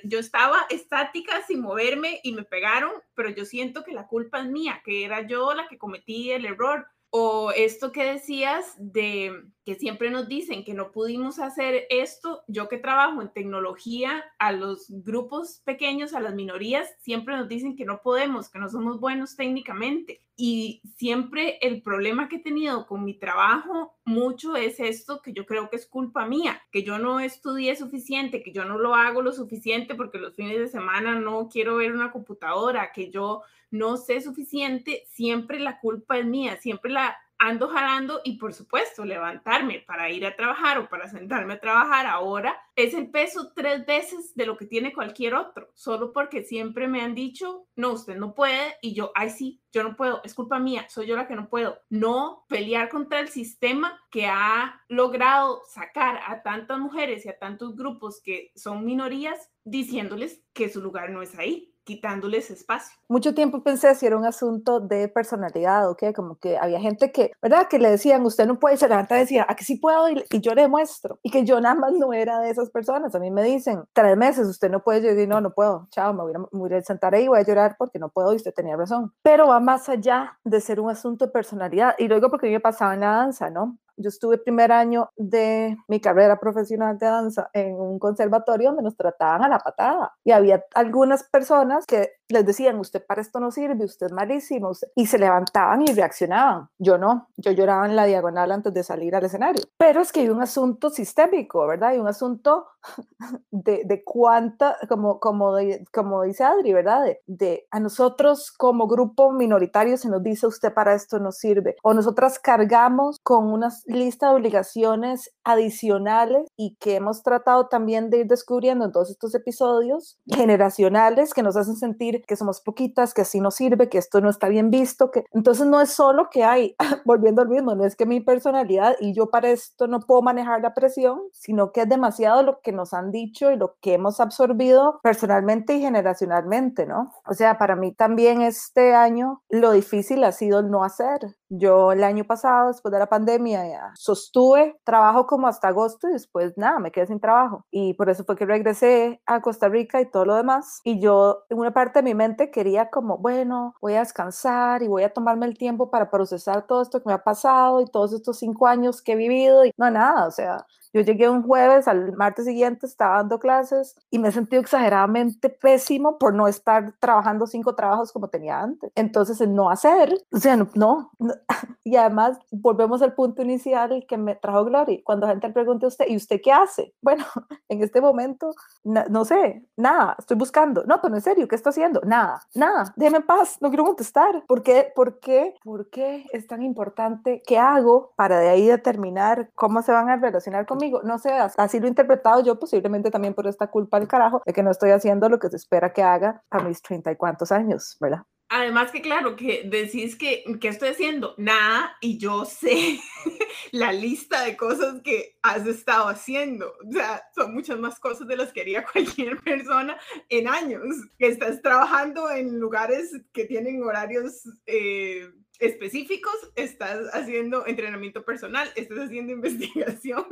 yo 0.03 0.19
estaba 0.19 0.67
estática 0.69 1.41
sin 1.47 1.61
moverme 1.61 2.19
y 2.21 2.33
me 2.33 2.43
pegaron, 2.43 2.91
pero 3.15 3.29
yo 3.29 3.43
siento 3.43 3.83
que 3.83 3.93
la 3.93 4.07
culpa 4.07 4.39
es 4.39 4.45
mía, 4.45 4.83
que 4.85 5.03
era 5.03 5.25
yo 5.25 5.55
la 5.55 5.67
que 5.67 5.79
cometí 5.79 6.29
el 6.29 6.45
error 6.45 6.85
o 7.17 7.51
esto 7.51 7.93
que 7.93 8.03
decías 8.03 8.75
de 8.77 9.45
que 9.63 9.75
siempre 9.75 10.11
nos 10.11 10.27
dicen 10.27 10.65
que 10.65 10.73
no 10.73 10.91
pudimos 10.91 11.39
hacer 11.39 11.87
esto, 11.89 12.43
yo 12.49 12.67
que 12.67 12.77
trabajo 12.77 13.21
en 13.21 13.31
tecnología, 13.31 14.21
a 14.37 14.51
los 14.51 14.87
grupos 14.89 15.61
pequeños, 15.63 16.13
a 16.13 16.19
las 16.19 16.35
minorías, 16.35 16.93
siempre 16.99 17.37
nos 17.37 17.47
dicen 17.47 17.77
que 17.77 17.85
no 17.85 18.01
podemos, 18.03 18.49
que 18.49 18.59
no 18.59 18.67
somos 18.67 18.99
buenos 18.99 19.37
técnicamente. 19.37 20.25
Y 20.35 20.81
siempre 20.97 21.57
el 21.61 21.81
problema 21.81 22.27
que 22.27 22.35
he 22.35 22.43
tenido 22.43 22.85
con 22.85 23.05
mi 23.05 23.13
trabajo 23.13 23.95
mucho 24.03 24.57
es 24.57 24.81
esto, 24.81 25.21
que 25.21 25.31
yo 25.31 25.45
creo 25.45 25.69
que 25.69 25.77
es 25.77 25.87
culpa 25.87 26.25
mía, 26.25 26.61
que 26.69 26.83
yo 26.83 26.99
no 26.99 27.21
estudié 27.21 27.77
suficiente, 27.77 28.43
que 28.43 28.51
yo 28.51 28.65
no 28.65 28.77
lo 28.77 28.93
hago 28.93 29.21
lo 29.21 29.31
suficiente 29.31 29.95
porque 29.95 30.17
los 30.17 30.35
fines 30.35 30.59
de 30.59 30.67
semana 30.67 31.17
no 31.17 31.47
quiero 31.47 31.77
ver 31.77 31.93
una 31.93 32.11
computadora, 32.11 32.91
que 32.91 33.09
yo 33.09 33.41
no 33.77 33.97
sé 33.97 34.21
suficiente, 34.21 35.03
siempre 35.07 35.59
la 35.59 35.79
culpa 35.79 36.17
es 36.17 36.25
mía, 36.25 36.57
siempre 36.57 36.91
la 36.91 37.17
ando 37.37 37.67
jalando 37.67 38.21
y 38.23 38.37
por 38.37 38.53
supuesto 38.53 39.03
levantarme 39.03 39.83
para 39.85 40.09
ir 40.09 40.25
a 40.25 40.35
trabajar 40.35 40.77
o 40.77 40.89
para 40.89 41.09
sentarme 41.09 41.53
a 41.53 41.59
trabajar 41.59 42.05
ahora 42.05 42.57
es 42.75 42.93
el 42.93 43.09
peso 43.09 43.51
tres 43.53 43.85
veces 43.85 44.33
de 44.35 44.45
lo 44.45 44.57
que 44.57 44.65
tiene 44.65 44.93
cualquier 44.93 45.35
otro, 45.35 45.69
solo 45.73 46.11
porque 46.13 46.43
siempre 46.43 46.87
me 46.87 47.01
han 47.01 47.15
dicho, 47.15 47.67
no, 47.75 47.91
usted 47.91 48.15
no 48.15 48.33
puede 48.33 48.75
y 48.81 48.93
yo, 48.93 49.11
ay 49.15 49.29
sí, 49.29 49.61
yo 49.71 49.83
no 49.83 49.95
puedo, 49.95 50.21
es 50.23 50.33
culpa 50.33 50.59
mía, 50.59 50.85
soy 50.89 51.07
yo 51.07 51.15
la 51.17 51.27
que 51.27 51.35
no 51.35 51.49
puedo. 51.49 51.79
No 51.89 52.45
pelear 52.47 52.89
contra 52.89 53.19
el 53.19 53.27
sistema 53.27 53.99
que 54.09 54.27
ha 54.27 54.81
logrado 54.87 55.61
sacar 55.67 56.21
a 56.25 56.41
tantas 56.43 56.79
mujeres 56.79 57.25
y 57.25 57.29
a 57.29 57.37
tantos 57.37 57.75
grupos 57.75 58.21
que 58.21 58.51
son 58.55 58.85
minorías 58.85 59.51
diciéndoles 59.65 60.41
que 60.53 60.69
su 60.69 60.81
lugar 60.81 61.09
no 61.09 61.21
es 61.21 61.37
ahí 61.37 61.74
quitándoles 61.85 62.51
espacio. 62.51 62.97
Mucho 63.07 63.33
tiempo 63.33 63.63
pensé 63.63 63.95
si 63.95 64.05
era 64.05 64.17
un 64.17 64.25
asunto 64.25 64.79
de 64.79 65.07
personalidad 65.07 65.89
o 65.89 65.95
como 66.13 66.37
que 66.37 66.57
había 66.57 66.79
gente 66.79 67.11
que, 67.11 67.31
¿verdad? 67.41 67.67
Que 67.69 67.79
le 67.79 67.89
decían, 67.89 68.25
usted 68.25 68.45
no 68.45 68.59
puede, 68.59 68.75
se 68.77 68.89
levanta 68.89 69.15
y 69.15 69.21
decía, 69.21 69.45
¿a 69.47 69.55
que 69.55 69.63
sí 69.63 69.77
puedo? 69.77 70.09
Y, 70.09 70.25
yo 70.41 70.53
le 70.53 70.63
demuestro. 70.63 71.19
Y 71.23 71.29
que 71.29 71.45
yo 71.45 71.61
nada 71.61 71.75
más 71.75 71.93
no 71.93 72.11
era 72.11 72.39
de 72.39 72.49
esas 72.49 72.69
personas. 72.69 73.15
A 73.15 73.19
mí 73.19 73.31
me 73.31 73.43
dicen, 73.43 73.83
tres 73.93 74.17
meses, 74.17 74.47
usted 74.47 74.69
no 74.69 74.81
puede. 74.81 75.01
Yo 75.01 75.15
digo, 75.15 75.29
no, 75.29 75.41
no 75.41 75.51
puedo. 75.51 75.87
Chao, 75.91 76.13
me 76.13 76.23
voy, 76.23 76.33
a, 76.33 76.39
me 76.39 76.47
voy 76.51 76.73
a 76.73 76.81
sentar 76.81 77.13
ahí 77.15 77.25
y 77.25 77.27
voy 77.27 77.39
a 77.39 77.43
llorar 77.43 77.75
porque 77.77 77.99
no 77.99 78.09
puedo 78.09 78.33
y 78.33 78.37
usted 78.37 78.53
tenía 78.53 78.75
razón. 78.75 79.13
Pero 79.21 79.47
va 79.47 79.59
más 79.59 79.87
allá 79.87 80.37
de 80.43 80.59
ser 80.61 80.79
un 80.79 80.89
asunto 80.89 81.25
de 81.25 81.31
personalidad. 81.31 81.95
Y 81.97 82.07
luego 82.07 82.29
porque 82.29 82.47
a 82.47 82.49
mí 82.49 82.53
me 82.53 82.59
pasaba 82.59 82.95
en 82.95 83.01
la 83.01 83.11
danza, 83.11 83.49
¿no? 83.49 83.77
Yo 83.97 84.09
estuve 84.09 84.37
primer 84.37 84.71
año 84.71 85.09
de 85.15 85.77
mi 85.87 85.99
carrera 85.99 86.39
profesional 86.39 86.97
de 86.97 87.05
danza 87.05 87.49
en 87.53 87.75
un 87.75 87.99
conservatorio 87.99 88.69
donde 88.69 88.83
nos 88.83 88.95
trataban 88.95 89.43
a 89.43 89.49
la 89.49 89.59
patada 89.59 90.13
y 90.23 90.31
había 90.31 90.63
algunas 90.73 91.23
personas 91.23 91.85
que 91.85 92.11
les 92.27 92.45
decían, 92.45 92.79
usted 92.79 93.05
para 93.05 93.21
esto 93.21 93.39
no 93.39 93.51
sirve, 93.51 93.85
usted 93.85 94.07
es 94.07 94.11
malísimo, 94.11 94.71
y 94.95 95.05
se 95.05 95.19
levantaban 95.19 95.83
y 95.83 95.93
reaccionaban. 95.93 96.69
Yo 96.79 96.97
no, 96.97 97.29
yo 97.37 97.51
lloraba 97.51 97.85
en 97.85 97.95
la 97.95 98.05
diagonal 98.05 98.51
antes 98.51 98.73
de 98.73 98.83
salir 98.83 99.15
al 99.15 99.25
escenario. 99.25 99.63
Pero 99.77 100.01
es 100.01 100.11
que 100.11 100.21
hay 100.21 100.29
un 100.29 100.41
asunto 100.41 100.89
sistémico, 100.89 101.67
¿verdad? 101.67 101.89
Hay 101.89 101.99
un 101.99 102.07
asunto 102.07 102.65
de, 103.51 103.83
de 103.85 104.03
cuánta, 104.03 104.77
como, 104.89 105.19
como, 105.19 105.55
como 105.93 106.23
dice 106.23 106.43
Adri, 106.43 106.73
¿verdad? 106.73 107.03
De, 107.03 107.21
de, 107.27 107.67
a 107.69 107.79
nosotros 107.79 108.51
como 108.51 108.87
grupo 108.87 109.31
minoritario 109.31 109.97
se 109.97 110.09
nos 110.09 110.23
dice, 110.23 110.47
usted 110.47 110.73
para 110.73 110.95
esto 110.95 111.19
no 111.19 111.31
sirve, 111.31 111.75
o 111.83 111.93
nosotras 111.93 112.39
cargamos 112.39 113.19
con 113.21 113.51
unas 113.51 113.84
lista 113.85 114.29
de 114.29 114.35
obligaciones 114.35 115.31
adicionales 115.43 116.47
y 116.57 116.75
que 116.79 116.95
hemos 116.95 117.23
tratado 117.23 117.67
también 117.67 118.09
de 118.09 118.19
ir 118.19 118.27
descubriendo 118.27 118.85
en 118.85 118.91
todos 118.91 119.09
estos 119.09 119.35
episodios 119.35 120.17
generacionales 120.25 121.33
que 121.33 121.43
nos 121.43 121.55
hacen 121.55 121.75
sentir 121.75 122.23
que 122.25 122.35
somos 122.35 122.61
poquitas, 122.61 123.13
que 123.13 123.21
así 123.21 123.39
no 123.39 123.51
sirve, 123.51 123.89
que 123.89 123.97
esto 123.97 124.21
no 124.21 124.29
está 124.29 124.47
bien 124.47 124.69
visto, 124.69 125.11
que 125.11 125.25
entonces 125.31 125.67
no 125.67 125.81
es 125.81 125.91
solo 125.91 126.29
que 126.31 126.43
hay, 126.43 126.75
volviendo 127.05 127.41
al 127.41 127.49
mismo, 127.49 127.75
no 127.75 127.85
es 127.85 127.95
que 127.95 128.05
mi 128.05 128.21
personalidad 128.21 128.95
y 128.99 129.13
yo 129.13 129.29
para 129.29 129.49
esto 129.49 129.87
no 129.87 129.99
puedo 129.99 130.21
manejar 130.21 130.61
la 130.61 130.73
presión, 130.73 131.21
sino 131.31 131.71
que 131.71 131.81
es 131.81 131.89
demasiado 131.89 132.43
lo 132.43 132.61
que 132.61 132.71
nos 132.71 132.93
han 132.93 133.11
dicho 133.11 133.51
y 133.51 133.57
lo 133.57 133.75
que 133.81 133.93
hemos 133.93 134.19
absorbido 134.19 134.99
personalmente 135.03 135.75
y 135.75 135.81
generacionalmente, 135.81 136.85
¿no? 136.85 137.13
O 137.27 137.33
sea, 137.33 137.57
para 137.57 137.75
mí 137.75 137.93
también 137.93 138.41
este 138.41 138.95
año 138.95 139.41
lo 139.49 139.71
difícil 139.71 140.23
ha 140.23 140.31
sido 140.31 140.59
el 140.59 140.69
no 140.69 140.83
hacer. 140.83 141.35
Yo 141.49 141.91
el 141.91 142.03
año 142.03 142.25
pasado, 142.25 142.69
después 142.69 142.91
de 142.91 142.99
la 142.99 143.07
pandemia, 143.07 143.74
ya 143.75 143.93
sostuve 143.95 144.79
trabajo 144.83 145.27
como 145.27 145.47
hasta 145.47 145.69
agosto 145.69 146.09
y 146.09 146.13
después 146.13 146.53
nada, 146.57 146.79
me 146.79 146.91
quedé 146.91 147.07
sin 147.07 147.19
trabajo. 147.19 147.65
Y 147.71 147.93
por 147.95 148.09
eso 148.09 148.23
fue 148.23 148.35
que 148.35 148.45
regresé 148.45 149.21
a 149.25 149.41
Costa 149.41 149.69
Rica 149.69 150.01
y 150.01 150.09
todo 150.09 150.25
lo 150.25 150.35
demás. 150.35 150.81
Y 150.83 150.99
yo, 150.99 151.43
en 151.49 151.59
una 151.59 151.73
parte 151.73 151.99
de 151.99 152.03
mi 152.03 152.15
mente, 152.15 152.51
quería 152.51 152.89
como, 152.89 153.17
bueno, 153.17 153.75
voy 153.81 153.95
a 153.95 153.99
descansar 153.99 154.83
y 154.83 154.87
voy 154.87 155.03
a 155.03 155.13
tomarme 155.13 155.45
el 155.45 155.57
tiempo 155.57 155.89
para 155.89 156.09
procesar 156.09 156.65
todo 156.67 156.81
esto 156.81 157.01
que 157.01 157.09
me 157.09 157.13
ha 157.13 157.23
pasado 157.23 157.81
y 157.81 157.85
todos 157.85 158.13
estos 158.13 158.39
cinco 158.39 158.67
años 158.67 159.01
que 159.01 159.13
he 159.13 159.15
vivido. 159.15 159.65
Y 159.65 159.71
no, 159.77 159.89
nada, 159.91 160.27
o 160.27 160.31
sea, 160.31 160.65
yo 160.95 161.01
llegué 161.01 161.27
un 161.29 161.43
jueves, 161.43 161.89
al 161.89 162.13
martes 162.13 162.45
siguiente 162.45 162.85
estaba 162.85 163.17
dando 163.17 163.37
clases 163.37 163.97
y 164.09 164.17
me 164.17 164.29
he 164.29 164.31
sentido 164.31 164.61
exageradamente 164.61 165.49
pésimo 165.49 166.17
por 166.17 166.33
no 166.33 166.47
estar 166.47 166.93
trabajando 167.01 167.47
cinco 167.47 167.75
trabajos 167.75 168.13
como 168.13 168.29
tenía 168.29 168.61
antes. 168.61 168.93
Entonces, 168.95 169.45
no 169.45 169.69
hacer, 169.69 170.13
o 170.31 170.37
sea, 170.37 170.55
no, 170.55 170.69
no, 170.73 171.11
Y 171.87 171.97
además, 171.97 172.39
volvemos 172.49 173.03
al 173.03 173.13
punto 173.13 173.43
inicial 173.43 174.05
que 174.07 174.17
me 174.17 174.33
trajo 174.35 174.65
Glory. 174.65 175.03
Cuando 175.03 175.27
la 175.27 175.33
gente 175.33 175.47
le 175.49 175.53
pregunta 175.53 175.85
a 175.85 175.89
usted, 175.89 176.05
¿y 176.07 176.15
usted 176.15 176.41
qué 176.43 176.51
hace? 176.51 176.93
Bueno, 177.05 177.23
en 177.69 177.83
este 177.83 178.01
momento, 178.01 178.55
no 178.83 179.25
sé, 179.25 179.63
nada, 179.77 180.15
estoy 180.17 180.35
buscando. 180.35 180.83
No, 180.85 180.99
pero 180.99 181.13
en 181.13 181.21
serio, 181.21 181.47
¿qué 181.47 181.55
está 181.55 181.69
haciendo? 181.69 182.01
Nada, 182.03 182.41
nada, 182.55 182.93
déjeme 182.95 183.17
en 183.17 183.25
paz, 183.27 183.57
no 183.61 183.69
quiero 183.69 183.85
contestar. 183.85 184.43
¿Por 184.47 184.63
qué? 184.63 184.91
¿Por 184.95 185.19
qué? 185.19 185.53
¿Por 185.63 185.91
qué 185.91 186.25
es 186.31 186.47
tan 186.47 186.63
importante? 186.63 187.43
¿Qué 187.45 187.59
hago 187.59 188.11
para 188.15 188.39
de 188.39 188.49
ahí 188.49 188.65
determinar 188.65 189.51
cómo 189.53 189.83
se 189.83 189.91
van 189.91 190.09
a 190.09 190.15
relacionar 190.15 190.65
conmigo? 190.65 190.84
No 191.03 191.17
sé, 191.19 191.31
así 191.31 191.79
lo 191.79 191.85
he 191.85 191.89
interpretado 191.89 192.43
yo, 192.43 192.59
posiblemente 192.59 193.11
también 193.11 193.33
por 193.33 193.47
esta 193.47 193.67
culpa 193.67 193.99
del 193.99 194.07
carajo 194.07 194.41
de 194.45 194.53
que 194.53 194.63
no 194.63 194.71
estoy 194.71 194.91
haciendo 194.91 195.29
lo 195.29 195.39
que 195.39 195.49
se 195.49 195.57
espera 195.57 195.93
que 195.93 196.03
haga 196.03 196.43
a 196.49 196.59
mis 196.59 196.81
treinta 196.81 197.11
y 197.11 197.15
cuantos 197.15 197.51
años, 197.51 197.97
¿verdad? 197.99 198.23
Además 198.47 198.91
que 198.91 199.01
claro, 199.01 199.35
que 199.35 199.63
decís 199.65 200.15
que, 200.15 200.43
¿qué 200.61 200.67
estoy 200.67 200.89
haciendo? 200.89 201.33
Nada, 201.37 201.97
y 201.99 202.19
yo 202.19 202.45
sé 202.45 202.99
la 203.71 203.91
lista 203.91 204.43
de 204.43 204.55
cosas 204.55 205.01
que 205.01 205.37
has 205.41 205.65
estado 205.65 206.07
haciendo. 206.07 206.71
O 206.87 206.91
sea, 206.91 207.23
son 207.33 207.55
muchas 207.55 207.79
más 207.79 207.99
cosas 207.99 208.27
de 208.27 208.37
las 208.37 208.53
que 208.53 208.61
haría 208.61 208.85
cualquier 208.93 209.41
persona 209.41 209.97
en 210.29 210.47
años. 210.47 210.83
Que 211.17 211.27
estás 211.27 211.61
trabajando 211.63 212.29
en 212.29 212.59
lugares 212.59 213.11
que 213.33 213.45
tienen 213.45 213.83
horarios 213.83 214.43
eh, 214.67 215.27
específicos, 215.59 216.35
estás 216.55 217.13
haciendo 217.13 217.65
entrenamiento 217.67 218.23
personal, 218.23 218.69
estás 218.75 218.99
haciendo 218.99 219.31
investigación, 219.33 220.25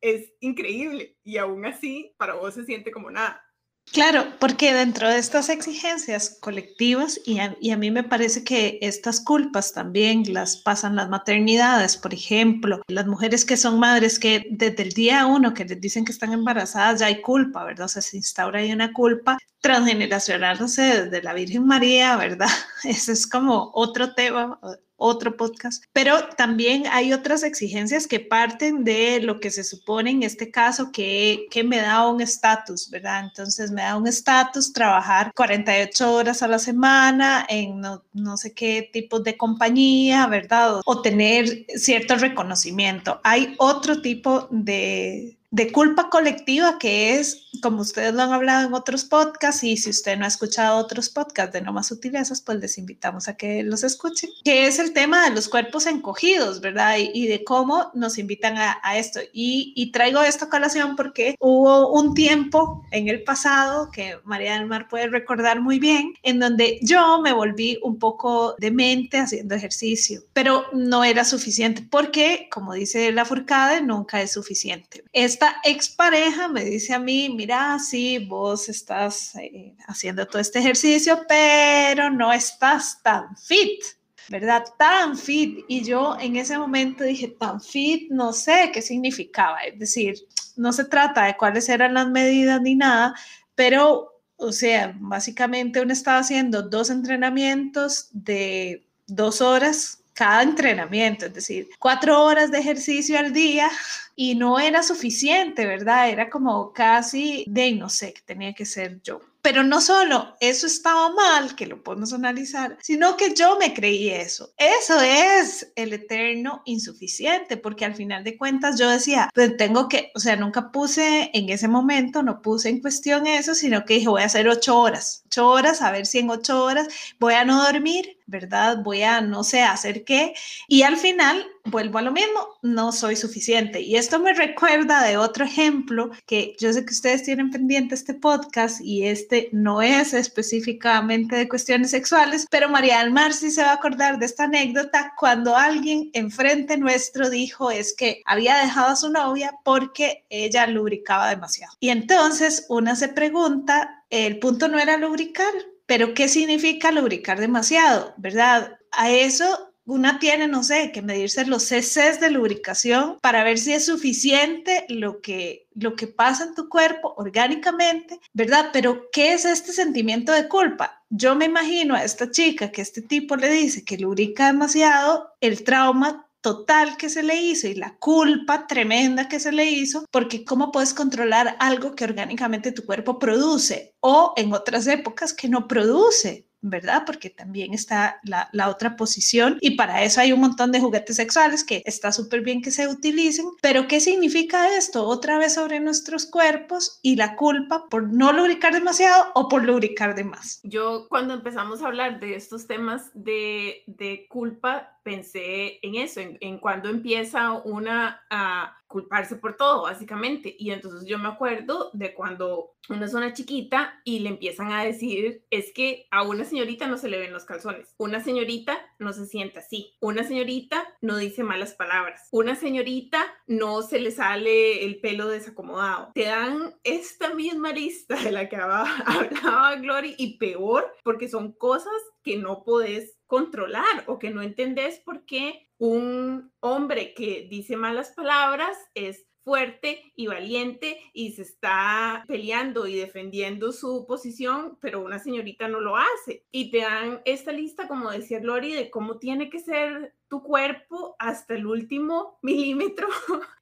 es 0.00 0.32
increíble 0.40 1.16
y 1.24 1.38
aún 1.38 1.64
así 1.66 2.14
para 2.18 2.34
vos 2.34 2.54
se 2.54 2.64
siente 2.64 2.90
como 2.90 3.10
nada. 3.10 3.47
Claro, 3.92 4.26
porque 4.38 4.74
dentro 4.74 5.08
de 5.08 5.18
estas 5.18 5.48
exigencias 5.48 6.36
colectivas, 6.40 7.20
y 7.24 7.38
a, 7.38 7.76
mí 7.76 7.90
me 7.90 8.04
parece 8.04 8.44
que 8.44 8.78
estas 8.82 9.20
culpas 9.20 9.72
también 9.72 10.24
las 10.32 10.56
pasan 10.56 10.96
las 10.96 11.08
maternidades, 11.08 11.96
por 11.96 12.12
ejemplo, 12.12 12.82
las 12.88 13.06
mujeres 13.06 13.44
que 13.44 13.56
son 13.56 13.78
madres 13.78 14.18
que 14.18 14.46
desde 14.50 14.82
el 14.82 14.92
día 14.92 15.26
uno 15.26 15.54
que 15.54 15.64
les 15.64 15.80
dicen 15.80 16.04
que 16.04 16.12
están 16.12 16.32
embarazadas 16.32 17.00
ya 17.00 17.06
hay 17.06 17.22
culpa, 17.22 17.64
¿verdad? 17.64 17.86
O 17.86 17.88
sea, 17.88 18.02
se 18.02 18.16
instaura 18.18 18.60
ahí 18.60 18.72
una 18.72 18.92
culpa 18.92 19.38
transgeneracional, 19.60 20.58
no 20.60 20.68
sé, 20.68 21.04
desde 21.04 21.22
la 21.22 21.34
Virgen 21.34 21.66
María, 21.66 22.16
¿verdad? 22.16 22.48
Ese 22.84 23.12
es 23.12 23.26
como 23.26 23.70
otro 23.74 24.14
tema, 24.14 24.60
otro 24.98 25.36
podcast, 25.36 25.84
pero 25.92 26.28
también 26.36 26.84
hay 26.90 27.12
otras 27.12 27.44
exigencias 27.44 28.06
que 28.06 28.20
parten 28.20 28.84
de 28.84 29.20
lo 29.20 29.40
que 29.40 29.50
se 29.50 29.64
supone 29.64 30.10
en 30.10 30.24
este 30.24 30.50
caso 30.50 30.90
que, 30.92 31.46
que 31.50 31.62
me 31.64 31.78
da 31.78 32.06
un 32.08 32.20
estatus, 32.20 32.90
¿verdad? 32.90 33.24
Entonces 33.24 33.70
me 33.70 33.82
da 33.82 33.96
un 33.96 34.06
estatus 34.06 34.72
trabajar 34.72 35.32
48 35.34 36.12
horas 36.12 36.42
a 36.42 36.48
la 36.48 36.58
semana 36.58 37.46
en 37.48 37.80
no, 37.80 38.04
no 38.12 38.36
sé 38.36 38.52
qué 38.52 38.90
tipo 38.92 39.20
de 39.20 39.36
compañía, 39.36 40.26
¿verdad? 40.26 40.80
O 40.84 41.00
tener 41.00 41.64
cierto 41.76 42.16
reconocimiento. 42.16 43.20
Hay 43.22 43.54
otro 43.58 44.02
tipo 44.02 44.48
de, 44.50 45.37
de 45.50 45.72
culpa 45.72 46.10
colectiva 46.10 46.78
que 46.78 47.14
es, 47.14 47.48
como 47.62 47.80
ustedes 47.80 48.12
lo 48.14 48.22
han 48.22 48.32
hablado 48.32 48.66
en 48.68 48.74
otros 48.74 49.04
podcasts, 49.04 49.64
y 49.64 49.76
si 49.76 49.90
usted 49.90 50.18
no 50.18 50.24
ha 50.24 50.28
escuchado 50.28 50.76
otros 50.76 51.08
podcasts 51.08 51.52
de 51.52 51.62
No 51.62 51.72
Más 51.72 51.88
Sutilezas, 51.88 52.42
pues 52.42 52.58
les 52.58 52.76
invitamos 52.78 53.28
a 53.28 53.36
que 53.36 53.62
los 53.62 53.82
escuchen, 53.82 54.30
que 54.44 54.66
es 54.66 54.78
el 54.78 54.92
tema 54.92 55.28
de 55.28 55.34
los 55.34 55.48
cuerpos 55.48 55.86
encogidos, 55.86 56.60
¿verdad? 56.60 56.96
Y, 56.98 57.28
de 57.28 57.44
cómo 57.44 57.90
nos 57.94 58.18
invitan 58.18 58.56
a, 58.56 58.96
esto. 58.96 59.20
Y, 59.32 59.90
traigo 59.92 60.22
esta 60.22 60.46
a 60.46 60.48
colación 60.48 60.96
porque 60.96 61.34
hubo 61.40 61.92
un 61.92 62.14
tiempo 62.14 62.84
en 62.90 63.08
el 63.08 63.24
pasado, 63.24 63.90
que 63.90 64.18
María 64.24 64.54
del 64.54 64.66
Mar 64.66 64.88
puede 64.88 65.08
recordar 65.08 65.60
muy 65.60 65.78
bien, 65.78 66.14
en 66.22 66.38
donde 66.38 66.78
yo 66.82 67.20
me 67.20 67.32
volví 67.32 67.78
un 67.82 67.98
poco 67.98 68.54
demente 68.58 69.18
haciendo 69.18 69.54
ejercicio, 69.54 70.22
pero 70.32 70.66
no 70.72 71.04
era 71.04 71.24
suficiente 71.24 71.86
porque, 71.90 72.48
como 72.50 72.74
dice 72.74 73.10
la 73.12 73.24
Furcade, 73.24 73.82
nunca 73.82 74.20
es 74.20 74.32
suficiente. 74.32 75.02
Es 75.12 75.37
esta 75.38 75.60
expareja 75.62 76.48
me 76.48 76.64
dice 76.64 76.92
a 76.94 76.98
mí, 76.98 77.28
mira, 77.28 77.78
sí, 77.78 78.18
vos 78.18 78.68
estás 78.68 79.36
eh, 79.36 79.72
haciendo 79.86 80.26
todo 80.26 80.40
este 80.40 80.58
ejercicio, 80.58 81.24
pero 81.28 82.10
no 82.10 82.32
estás 82.32 83.00
tan 83.04 83.36
fit. 83.36 83.84
¿verdad? 84.28 84.64
Tan 84.76 85.16
fit. 85.16 85.64
Y 85.68 85.84
yo 85.84 86.16
en 86.20 86.36
ese 86.36 86.58
momento 86.58 87.04
dije, 87.04 87.28
tan 87.28 87.60
fit, 87.60 88.10
no 88.10 88.32
sé 88.32 88.70
qué 88.74 88.82
significaba. 88.82 89.60
Es 89.60 89.78
decir, 89.78 90.16
no 90.56 90.72
se 90.72 90.84
trata 90.84 91.24
de 91.26 91.36
cuáles 91.36 91.68
eran 91.68 91.94
las 91.94 92.10
medidas 92.10 92.60
ni 92.60 92.74
nada, 92.74 93.14
pero, 93.54 94.20
o 94.36 94.50
sea, 94.50 94.94
básicamente 94.98 95.80
uno 95.80 95.92
estaba 95.92 96.18
haciendo 96.18 96.62
dos 96.62 96.90
entrenamientos 96.90 98.08
de 98.10 98.84
dos 99.06 99.40
horas 99.40 100.02
cada 100.18 100.42
entrenamiento, 100.42 101.26
es 101.26 101.34
decir, 101.34 101.68
cuatro 101.78 102.20
horas 102.24 102.50
de 102.50 102.58
ejercicio 102.58 103.16
al 103.16 103.32
día 103.32 103.70
y 104.16 104.34
no 104.34 104.58
era 104.58 104.82
suficiente, 104.82 105.64
¿verdad? 105.64 106.10
Era 106.10 106.28
como 106.28 106.72
casi 106.72 107.44
de, 107.46 107.70
no 107.70 107.88
sé, 107.88 108.12
que 108.14 108.22
tenía 108.22 108.52
que 108.52 108.66
ser 108.66 109.00
yo. 109.02 109.20
Pero 109.48 109.62
no 109.62 109.80
solo 109.80 110.36
eso 110.40 110.66
estaba 110.66 111.08
mal, 111.14 111.56
que 111.56 111.66
lo 111.66 111.82
podemos 111.82 112.12
analizar, 112.12 112.76
sino 112.82 113.16
que 113.16 113.32
yo 113.32 113.56
me 113.58 113.72
creí 113.72 114.10
eso. 114.10 114.52
Eso 114.58 115.00
es 115.00 115.72
el 115.74 115.94
eterno 115.94 116.60
insuficiente, 116.66 117.56
porque 117.56 117.86
al 117.86 117.94
final 117.94 118.24
de 118.24 118.36
cuentas 118.36 118.78
yo 118.78 118.90
decía, 118.90 119.30
pues 119.34 119.56
tengo 119.56 119.88
que, 119.88 120.12
o 120.14 120.20
sea, 120.20 120.36
nunca 120.36 120.70
puse 120.70 121.30
en 121.32 121.48
ese 121.48 121.66
momento, 121.66 122.22
no 122.22 122.42
puse 122.42 122.68
en 122.68 122.82
cuestión 122.82 123.26
eso, 123.26 123.54
sino 123.54 123.86
que 123.86 123.94
dije, 123.94 124.08
voy 124.08 124.20
a 124.20 124.26
hacer 124.26 124.46
ocho 124.50 124.78
horas, 124.78 125.22
ocho 125.24 125.48
horas, 125.48 125.80
a 125.80 125.92
ver 125.92 126.04
si 126.04 126.18
en 126.18 126.28
ocho 126.28 126.62
horas 126.62 126.86
voy 127.18 127.32
a 127.32 127.46
no 127.46 127.64
dormir, 127.64 128.18
¿verdad? 128.26 128.82
Voy 128.84 129.00
a, 129.00 129.22
no 129.22 129.44
sé, 129.44 129.62
hacer 129.62 130.04
qué. 130.04 130.34
Y 130.68 130.82
al 130.82 130.98
final 130.98 131.46
vuelvo 131.70 131.98
a 131.98 132.02
lo 132.02 132.12
mismo, 132.12 132.48
no 132.62 132.92
soy 132.92 133.16
suficiente. 133.16 133.80
Y 133.80 133.96
esto 133.96 134.18
me 134.18 134.32
recuerda 134.34 135.02
de 135.02 135.16
otro 135.16 135.44
ejemplo 135.44 136.10
que 136.26 136.54
yo 136.60 136.72
sé 136.72 136.84
que 136.84 136.92
ustedes 136.92 137.22
tienen 137.22 137.50
pendiente 137.50 137.94
este 137.94 138.14
podcast 138.14 138.80
y 138.80 139.06
este 139.06 139.48
no 139.52 139.82
es 139.82 140.14
específicamente 140.14 141.36
de 141.36 141.48
cuestiones 141.48 141.90
sexuales, 141.90 142.46
pero 142.50 142.68
María 142.68 143.00
del 143.00 143.12
Mar 143.12 143.32
sí 143.32 143.50
se 143.50 143.62
va 143.62 143.70
a 143.70 143.74
acordar 143.74 144.18
de 144.18 144.26
esta 144.26 144.44
anécdota 144.44 145.12
cuando 145.18 145.56
alguien 145.56 146.10
enfrente 146.12 146.76
nuestro 146.76 147.30
dijo 147.30 147.70
es 147.70 147.94
que 147.94 148.22
había 148.24 148.58
dejado 148.58 148.88
a 148.88 148.96
su 148.96 149.10
novia 149.10 149.54
porque 149.64 150.24
ella 150.30 150.66
lubricaba 150.66 151.28
demasiado. 151.28 151.74
Y 151.80 151.90
entonces 151.90 152.66
una 152.68 152.96
se 152.96 153.08
pregunta, 153.08 154.04
el 154.10 154.38
punto 154.38 154.68
no 154.68 154.78
era 154.78 154.96
lubricar, 154.96 155.52
pero 155.86 156.14
¿qué 156.14 156.28
significa 156.28 156.92
lubricar 156.92 157.40
demasiado? 157.40 158.14
¿Verdad? 158.18 158.78
A 158.92 159.10
eso 159.10 159.67
una 159.88 160.18
tiene, 160.18 160.48
no 160.48 160.62
sé, 160.62 160.92
que 160.92 161.00
medirse 161.00 161.46
los 161.46 161.64
CCs 161.64 162.20
de 162.20 162.30
lubricación 162.30 163.16
para 163.22 163.42
ver 163.42 163.58
si 163.58 163.72
es 163.72 163.86
suficiente 163.86 164.84
lo 164.90 165.22
que, 165.22 165.66
lo 165.74 165.96
que 165.96 166.06
pasa 166.06 166.44
en 166.44 166.54
tu 166.54 166.68
cuerpo 166.68 167.14
orgánicamente, 167.16 168.20
¿verdad? 168.34 168.68
Pero, 168.70 169.08
¿qué 169.10 169.32
es 169.32 169.46
este 169.46 169.72
sentimiento 169.72 170.32
de 170.32 170.46
culpa? 170.46 171.02
Yo 171.08 171.34
me 171.34 171.46
imagino 171.46 171.94
a 171.94 172.04
esta 172.04 172.30
chica 172.30 172.70
que 172.70 172.82
este 172.82 173.00
tipo 173.00 173.34
le 173.36 173.48
dice 173.48 173.82
que 173.82 173.96
lubrica 173.96 174.48
demasiado, 174.48 175.32
el 175.40 175.64
trauma 175.64 176.26
total 176.42 176.96
que 176.96 177.08
se 177.08 177.22
le 177.22 177.40
hizo 177.40 177.66
y 177.66 177.74
la 177.74 177.96
culpa 177.96 178.66
tremenda 178.66 179.28
que 179.28 179.40
se 179.40 179.52
le 179.52 179.70
hizo, 179.70 180.04
porque 180.10 180.44
¿cómo 180.44 180.70
puedes 180.70 180.94
controlar 180.94 181.56
algo 181.60 181.94
que 181.94 182.04
orgánicamente 182.04 182.72
tu 182.72 182.84
cuerpo 182.84 183.18
produce 183.18 183.94
o 184.00 184.34
en 184.36 184.52
otras 184.52 184.86
épocas 184.86 185.32
que 185.32 185.48
no 185.48 185.66
produce? 185.66 186.47
¿Verdad? 186.60 187.04
Porque 187.06 187.30
también 187.30 187.74
está 187.74 188.20
la, 188.22 188.48
la 188.52 188.68
otra 188.68 188.96
posición 188.96 189.58
y 189.60 189.76
para 189.76 190.02
eso 190.02 190.20
hay 190.20 190.32
un 190.32 190.40
montón 190.40 190.72
de 190.72 190.80
juguetes 190.80 191.16
sexuales 191.16 191.64
que 191.64 191.82
está 191.86 192.12
súper 192.12 192.42
bien 192.42 192.62
que 192.62 192.70
se 192.70 192.88
utilicen, 192.88 193.46
pero 193.62 193.86
¿qué 193.86 194.00
significa 194.00 194.76
esto? 194.76 195.06
Otra 195.06 195.38
vez 195.38 195.54
sobre 195.54 195.80
nuestros 195.80 196.26
cuerpos 196.26 196.98
y 197.02 197.16
la 197.16 197.36
culpa 197.36 197.86
por 197.88 198.12
no 198.12 198.32
lubricar 198.32 198.72
demasiado 198.72 199.30
o 199.34 199.48
por 199.48 199.64
lubricar 199.64 200.14
de 200.14 200.24
más. 200.24 200.60
Yo 200.62 201.06
cuando 201.08 201.34
empezamos 201.34 201.82
a 201.82 201.86
hablar 201.86 202.20
de 202.20 202.34
estos 202.34 202.66
temas 202.66 203.10
de, 203.14 203.82
de 203.86 204.26
culpa, 204.28 204.98
pensé 205.02 205.78
en 205.82 205.94
eso, 205.94 206.20
en, 206.20 206.38
en 206.40 206.58
cuando 206.58 206.88
empieza 206.88 207.52
una 207.52 208.22
a 208.30 208.77
culparse 208.88 209.36
por 209.36 209.56
todo, 209.56 209.82
básicamente. 209.82 210.56
Y 210.58 210.70
entonces 210.70 211.06
yo 211.06 211.18
me 211.18 211.28
acuerdo 211.28 211.90
de 211.92 212.14
cuando 212.14 212.74
una 212.88 213.04
es 213.04 213.14
una 213.14 213.34
chiquita 213.34 214.00
y 214.02 214.20
le 214.20 214.30
empiezan 214.30 214.72
a 214.72 214.82
decir, 214.82 215.44
es 215.50 215.72
que 215.72 216.08
a 216.10 216.22
una 216.22 216.44
señorita 216.44 216.88
no 216.88 216.96
se 216.96 217.08
le 217.08 217.18
ven 217.18 217.32
los 217.32 217.44
calzones, 217.44 217.94
una 217.98 218.20
señorita 218.20 218.78
no 218.98 219.12
se 219.12 219.26
sienta 219.26 219.60
así, 219.60 219.96
una 220.00 220.24
señorita 220.24 220.86
no 221.00 221.16
dice 221.16 221.42
malas 221.42 221.74
palabras, 221.74 222.28
una 222.30 222.54
señorita 222.54 223.24
no 223.46 223.82
se 223.82 224.00
le 224.00 224.10
sale 224.10 224.84
el 224.84 225.00
pelo 225.00 225.28
desacomodado. 225.28 226.10
Te 226.14 226.24
dan 226.24 226.74
esta 226.84 227.34
misma 227.34 227.72
lista 227.72 228.16
de 228.16 228.32
la 228.32 228.48
que 228.48 228.56
hablaba, 228.56 228.90
hablaba 229.06 229.76
Glory 229.76 230.14
y 230.18 230.38
peor, 230.38 230.92
porque 231.04 231.28
son 231.28 231.52
cosas 231.52 231.92
que 232.22 232.36
no 232.36 232.64
podés 232.64 233.18
controlar 233.26 234.04
o 234.06 234.18
que 234.18 234.30
no 234.30 234.42
entendés 234.42 235.00
por 235.00 235.24
qué 235.24 235.68
un 235.78 236.52
hombre 236.60 237.14
que 237.14 237.46
dice 237.48 237.76
malas 237.76 238.10
palabras 238.10 238.76
es 238.94 239.27
fuerte 239.44 240.12
y 240.14 240.26
valiente 240.26 240.98
y 241.12 241.32
se 241.32 241.42
está 241.42 242.24
peleando 242.28 242.86
y 242.86 242.96
defendiendo 242.96 243.72
su 243.72 244.06
posición, 244.06 244.76
pero 244.80 245.00
una 245.00 245.18
señorita 245.18 245.68
no 245.68 245.80
lo 245.80 245.96
hace. 245.96 246.44
Y 246.50 246.70
te 246.70 246.78
dan 246.78 247.22
esta 247.24 247.52
lista, 247.52 247.88
como 247.88 248.10
decía 248.10 248.40
Lori, 248.40 248.72
de 248.72 248.90
cómo 248.90 249.18
tiene 249.18 249.50
que 249.50 249.60
ser 249.60 250.14
tu 250.28 250.42
cuerpo 250.42 251.16
hasta 251.18 251.54
el 251.54 251.66
último 251.66 252.38
milímetro 252.42 253.08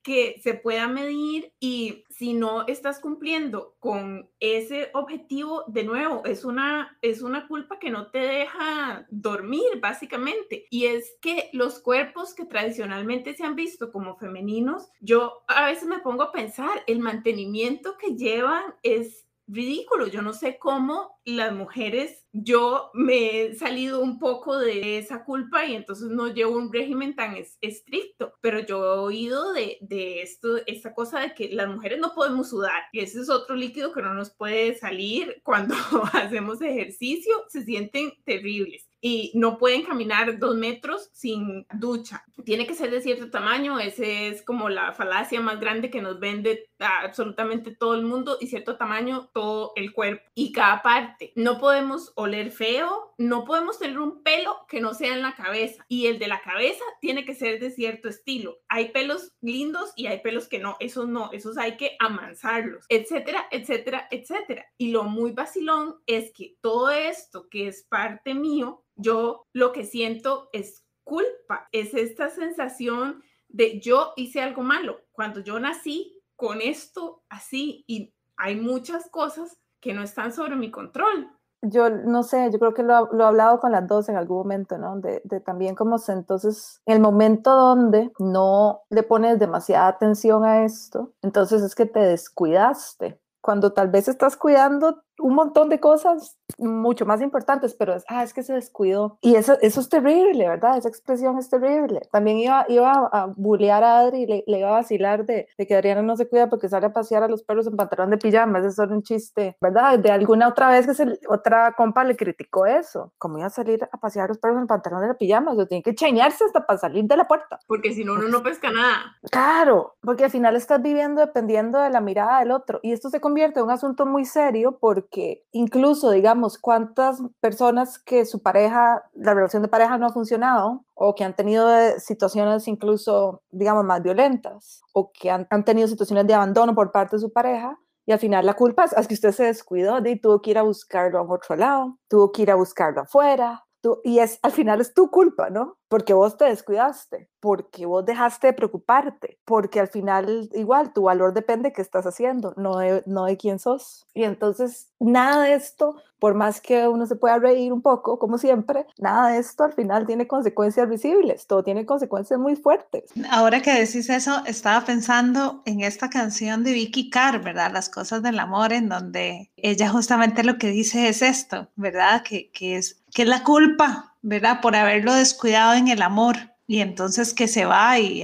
que 0.02 0.40
se 0.42 0.54
pueda 0.54 0.88
medir 0.88 1.52
y 1.58 2.04
si 2.10 2.32
no 2.32 2.66
estás 2.66 3.00
cumpliendo 3.00 3.76
con 3.80 4.30
ese 4.40 4.90
objetivo, 4.94 5.64
de 5.66 5.84
nuevo, 5.84 6.24
es 6.24 6.44
una, 6.44 6.96
es 7.02 7.22
una 7.22 7.48
culpa 7.48 7.78
que 7.78 7.90
no 7.90 8.10
te 8.10 8.18
deja 8.18 9.06
dormir, 9.10 9.80
básicamente. 9.80 10.66
Y 10.70 10.86
es 10.86 11.16
que 11.20 11.50
los 11.52 11.80
cuerpos 11.80 12.34
que 12.34 12.44
tradicionalmente 12.44 13.34
se 13.34 13.44
han 13.44 13.56
visto 13.56 13.90
como 13.90 14.16
femeninos, 14.16 14.88
yo 15.00 15.42
a 15.48 15.66
veces 15.66 15.86
me 15.88 15.98
pongo 15.98 16.22
a 16.22 16.32
pensar, 16.32 16.82
el 16.86 17.00
mantenimiento 17.00 17.96
que 17.98 18.14
llevan 18.14 18.74
es 18.82 19.25
ridículo. 19.46 20.06
Yo 20.06 20.22
no 20.22 20.32
sé 20.32 20.58
cómo 20.58 21.20
las 21.24 21.52
mujeres, 21.52 22.26
yo 22.32 22.90
me 22.94 23.42
he 23.42 23.54
salido 23.54 24.00
un 24.00 24.18
poco 24.18 24.58
de 24.58 24.98
esa 24.98 25.24
culpa 25.24 25.66
y 25.66 25.74
entonces 25.74 26.08
no 26.08 26.28
llevo 26.28 26.56
un 26.56 26.72
régimen 26.72 27.14
tan 27.14 27.36
estricto, 27.60 28.34
pero 28.40 28.60
yo 28.60 28.84
he 28.84 28.98
oído 28.98 29.52
de, 29.52 29.78
de 29.80 30.22
esto, 30.22 30.58
esta 30.66 30.94
cosa 30.94 31.20
de 31.20 31.34
que 31.34 31.48
las 31.52 31.68
mujeres 31.68 31.98
no 31.98 32.12
podemos 32.14 32.50
sudar 32.50 32.84
y 32.92 33.00
ese 33.00 33.20
es 33.20 33.30
otro 33.30 33.56
líquido 33.56 33.92
que 33.92 34.02
no 34.02 34.14
nos 34.14 34.34
puede 34.34 34.76
salir 34.76 35.40
cuando 35.42 35.74
hacemos 36.12 36.60
ejercicio, 36.60 37.34
se 37.48 37.64
sienten 37.64 38.12
terribles 38.24 38.86
y 39.08 39.30
no 39.34 39.56
pueden 39.56 39.84
caminar 39.84 40.36
dos 40.40 40.56
metros 40.56 41.10
sin 41.12 41.64
ducha. 41.74 42.24
Tiene 42.44 42.66
que 42.66 42.74
ser 42.74 42.90
de 42.90 43.00
cierto 43.00 43.30
tamaño, 43.30 43.78
ese 43.78 44.26
es 44.26 44.42
como 44.42 44.68
la 44.68 44.92
falacia 44.94 45.40
más 45.40 45.60
grande 45.60 45.90
que 45.90 46.02
nos 46.02 46.18
vende 46.18 46.70
absolutamente 46.80 47.70
todo 47.70 47.94
el 47.94 48.02
mundo 48.02 48.36
y 48.40 48.48
cierto 48.48 48.76
tamaño 48.76 49.30
todo 49.32 49.70
el 49.76 49.92
cuerpo 49.92 50.28
y 50.34 50.50
cada 50.50 50.82
parte. 50.82 51.32
No 51.36 51.60
podemos 51.60 52.12
oler 52.16 52.50
feo, 52.50 53.14
no 53.16 53.44
podemos 53.44 53.78
tener 53.78 54.00
un 54.00 54.24
pelo 54.24 54.66
que 54.68 54.80
no 54.80 54.92
sea 54.92 55.14
en 55.14 55.22
la 55.22 55.36
cabeza 55.36 55.84
y 55.86 56.06
el 56.08 56.18
de 56.18 56.26
la 56.26 56.40
cabeza 56.40 56.82
tiene 57.00 57.24
que 57.24 57.36
ser 57.36 57.60
de 57.60 57.70
cierto 57.70 58.08
estilo. 58.08 58.58
Hay 58.68 58.90
pelos 58.90 59.36
lindos 59.40 59.92
y 59.94 60.08
hay 60.08 60.18
pelos 60.18 60.48
que 60.48 60.58
no, 60.58 60.76
esos 60.80 61.06
no, 61.06 61.30
esos 61.30 61.58
hay 61.58 61.76
que 61.76 61.96
amansarlos, 62.00 62.84
etcétera, 62.88 63.46
etcétera, 63.52 64.08
etcétera. 64.10 64.66
Y 64.76 64.90
lo 64.90 65.04
muy 65.04 65.30
vacilón 65.30 65.94
es 66.06 66.32
que 66.32 66.56
todo 66.60 66.90
esto 66.90 67.48
que 67.48 67.68
es 67.68 67.84
parte 67.84 68.34
mío 68.34 68.82
yo 68.96 69.46
lo 69.52 69.72
que 69.72 69.84
siento 69.84 70.48
es 70.52 70.84
culpa, 71.04 71.68
es 71.72 71.94
esta 71.94 72.30
sensación 72.30 73.22
de 73.48 73.80
yo 73.80 74.12
hice 74.16 74.40
algo 74.42 74.62
malo. 74.62 75.00
Cuando 75.12 75.40
yo 75.40 75.60
nací 75.60 76.20
con 76.34 76.60
esto 76.60 77.22
así 77.28 77.84
y 77.86 78.12
hay 78.36 78.56
muchas 78.56 79.08
cosas 79.10 79.58
que 79.80 79.94
no 79.94 80.02
están 80.02 80.32
sobre 80.32 80.56
mi 80.56 80.70
control. 80.70 81.30
Yo 81.62 81.88
no 81.90 82.22
sé, 82.22 82.50
yo 82.52 82.58
creo 82.58 82.74
que 82.74 82.82
lo, 82.82 83.08
lo 83.12 83.24
he 83.24 83.26
hablado 83.26 83.60
con 83.60 83.72
las 83.72 83.86
dos 83.88 84.08
en 84.08 84.16
algún 84.16 84.38
momento, 84.38 84.78
¿no? 84.78 85.00
De, 85.00 85.20
también 85.40 85.74
como 85.74 85.98
se, 85.98 86.12
entonces, 86.12 86.82
el 86.86 87.00
momento 87.00 87.54
donde 87.54 88.12
no 88.18 88.82
le 88.90 89.02
pones 89.02 89.38
demasiada 89.38 89.88
atención 89.88 90.44
a 90.44 90.64
esto, 90.64 91.12
entonces 91.22 91.62
es 91.62 91.74
que 91.74 91.86
te 91.86 92.00
descuidaste. 92.00 93.20
Cuando 93.40 93.72
tal 93.72 93.88
vez 93.88 94.08
estás 94.08 94.36
cuidando 94.36 95.04
un 95.18 95.34
montón 95.34 95.68
de 95.68 95.80
cosas 95.80 96.36
mucho 96.58 97.06
más 97.06 97.20
importantes, 97.20 97.74
pero 97.74 97.94
es, 97.94 98.04
ah, 98.08 98.22
es 98.22 98.32
que 98.32 98.42
se 98.42 98.54
descuidó. 98.54 99.18
Y 99.20 99.34
eso, 99.34 99.56
eso 99.60 99.80
es 99.80 99.88
terrible, 99.88 100.48
¿verdad? 100.48 100.78
Esa 100.78 100.88
expresión 100.88 101.38
es 101.38 101.48
terrible. 101.48 102.02
También 102.12 102.38
iba, 102.38 102.64
iba 102.68 103.08
a 103.12 103.26
bullear 103.36 103.82
a 103.82 103.98
Adri 104.00 104.22
y 104.22 104.26
le, 104.26 104.44
le, 104.46 104.58
iba 104.58 104.68
a 104.68 104.72
vacilar 104.72 105.24
de, 105.26 105.48
de, 105.56 105.66
que 105.66 105.74
Adriana 105.74 106.02
no 106.02 106.16
se 106.16 106.28
cuida 106.28 106.48
porque 106.48 106.68
sale 106.68 106.86
a 106.86 106.92
pasear 106.92 107.22
a 107.22 107.28
los 107.28 107.42
perros 107.42 107.66
en 107.66 107.76
pantalón 107.76 108.10
de 108.10 108.18
pijama. 108.18 108.58
Eso 108.60 108.84
es 108.84 108.90
un 108.90 109.02
chiste, 109.02 109.56
¿verdad? 109.60 109.98
De 109.98 110.10
alguna 110.10 110.48
otra 110.48 110.70
vez 110.70 110.86
que 110.86 110.94
se, 110.94 111.18
otra 111.28 111.72
compa 111.72 112.04
le 112.04 112.16
criticó 112.16 112.66
eso. 112.66 113.12
¿Cómo 113.18 113.38
iba 113.38 113.46
a 113.46 113.50
salir 113.50 113.88
a 113.90 113.98
pasear 113.98 114.26
a 114.26 114.28
los 114.28 114.38
perros 114.38 114.58
en 114.58 114.66
pantalón 114.66 115.06
de 115.06 115.14
pijama? 115.14 115.52
O 115.52 115.56
sea, 115.56 115.66
tiene 115.66 115.82
que 115.82 115.94
cheñarse 115.94 116.44
hasta 116.44 116.66
para 116.66 116.78
salir 116.78 117.04
de 117.04 117.16
la 117.16 117.26
puerta. 117.26 117.58
Porque 117.66 117.92
si 117.92 118.04
no, 118.04 118.14
uno 118.14 118.28
no 118.28 118.42
pesca 118.42 118.70
nada. 118.70 119.16
Claro, 119.30 119.96
porque 120.00 120.24
al 120.24 120.30
final 120.30 120.56
estás 120.56 120.80
viviendo 120.82 121.20
dependiendo 121.20 121.78
de 121.80 121.90
la 121.90 122.00
mirada 122.00 122.40
del 122.40 122.52
otro. 122.52 122.80
Y 122.82 122.92
esto 122.92 123.10
se 123.10 123.20
convierte 123.20 123.60
en 123.60 123.66
un 123.66 123.72
asunto 123.72 124.06
muy 124.06 124.24
serio 124.24 124.78
porque 124.80 125.05
porque 125.06 125.44
incluso, 125.52 126.10
digamos, 126.10 126.58
cuántas 126.58 127.22
personas 127.40 127.98
que 127.98 128.24
su 128.24 128.42
pareja, 128.42 129.04
la 129.14 129.34
relación 129.34 129.62
de 129.62 129.68
pareja 129.68 129.98
no 129.98 130.06
ha 130.06 130.12
funcionado 130.12 130.84
o 130.94 131.14
que 131.14 131.24
han 131.24 131.36
tenido 131.36 131.68
situaciones 131.98 132.66
incluso, 132.68 133.42
digamos, 133.50 133.84
más 133.84 134.02
violentas 134.02 134.82
o 134.92 135.12
que 135.12 135.30
han, 135.30 135.46
han 135.50 135.64
tenido 135.64 135.88
situaciones 135.88 136.26
de 136.26 136.34
abandono 136.34 136.74
por 136.74 136.92
parte 136.92 137.16
de 137.16 137.20
su 137.20 137.32
pareja, 137.32 137.78
y 138.08 138.12
al 138.12 138.20
final 138.20 138.46
la 138.46 138.54
culpa 138.54 138.84
es, 138.84 138.92
es, 138.92 139.08
que 139.08 139.14
usted 139.14 139.32
se 139.32 139.44
descuidó 139.44 139.98
y 140.04 140.20
tuvo 140.20 140.40
que 140.40 140.52
ir 140.52 140.58
a 140.58 140.62
buscarlo 140.62 141.18
a 141.18 141.22
otro 141.22 141.56
lado, 141.56 141.98
tuvo 142.08 142.30
que 142.30 142.42
ir 142.42 142.50
a 142.50 142.54
buscarlo 142.54 143.02
afuera. 143.02 143.65
Y 144.04 144.18
es, 144.18 144.38
al 144.42 144.52
final 144.52 144.80
es 144.80 144.94
tu 144.94 145.10
culpa, 145.10 145.50
¿no? 145.50 145.76
Porque 145.88 146.14
vos 146.14 146.36
te 146.36 146.46
descuidaste, 146.46 147.30
porque 147.40 147.86
vos 147.86 148.04
dejaste 148.04 148.48
de 148.48 148.52
preocuparte, 148.52 149.38
porque 149.44 149.78
al 149.80 149.88
final 149.88 150.48
igual 150.52 150.92
tu 150.92 151.02
valor 151.02 151.32
depende 151.32 151.68
de 151.68 151.72
qué 151.72 151.82
estás 151.82 152.06
haciendo, 152.06 152.54
no 152.56 152.78
de, 152.78 153.02
no 153.06 153.24
de 153.24 153.36
quién 153.36 153.58
sos. 153.58 154.06
Y 154.12 154.24
entonces 154.24 154.90
nada 154.98 155.44
de 155.44 155.54
esto, 155.54 155.96
por 156.18 156.34
más 156.34 156.60
que 156.60 156.88
uno 156.88 157.06
se 157.06 157.16
pueda 157.16 157.38
reír 157.38 157.72
un 157.72 157.82
poco, 157.82 158.18
como 158.18 158.38
siempre, 158.38 158.86
nada 158.98 159.30
de 159.30 159.38
esto 159.38 159.64
al 159.64 159.74
final 159.74 160.06
tiene 160.06 160.26
consecuencias 160.26 160.88
visibles, 160.88 161.46
todo 161.46 161.62
tiene 161.62 161.86
consecuencias 161.86 162.40
muy 162.40 162.56
fuertes. 162.56 163.04
Ahora 163.30 163.60
que 163.62 163.72
decís 163.72 164.08
eso, 164.08 164.42
estaba 164.46 164.84
pensando 164.84 165.62
en 165.66 165.82
esta 165.82 166.10
canción 166.10 166.64
de 166.64 166.72
Vicky 166.72 167.10
Carr, 167.10 167.44
¿verdad? 167.44 167.70
Las 167.72 167.88
cosas 167.88 168.22
del 168.22 168.38
amor, 168.38 168.72
en 168.72 168.88
donde 168.88 169.50
ella 169.56 169.88
justamente 169.90 170.42
lo 170.42 170.58
que 170.58 170.68
dice 170.68 171.08
es 171.08 171.22
esto, 171.22 171.68
¿verdad? 171.76 172.22
Que, 172.22 172.50
que 172.50 172.76
es, 172.76 173.02
que 173.16 173.22
es 173.22 173.28
la 173.28 173.44
culpa, 173.44 174.14
¿verdad? 174.20 174.60
Por 174.60 174.76
haberlo 174.76 175.14
descuidado 175.14 175.72
en 175.72 175.88
el 175.88 176.02
amor 176.02 176.36
y 176.66 176.80
entonces 176.80 177.32
que 177.32 177.48
se 177.48 177.64
va 177.64 177.98
y, 177.98 178.22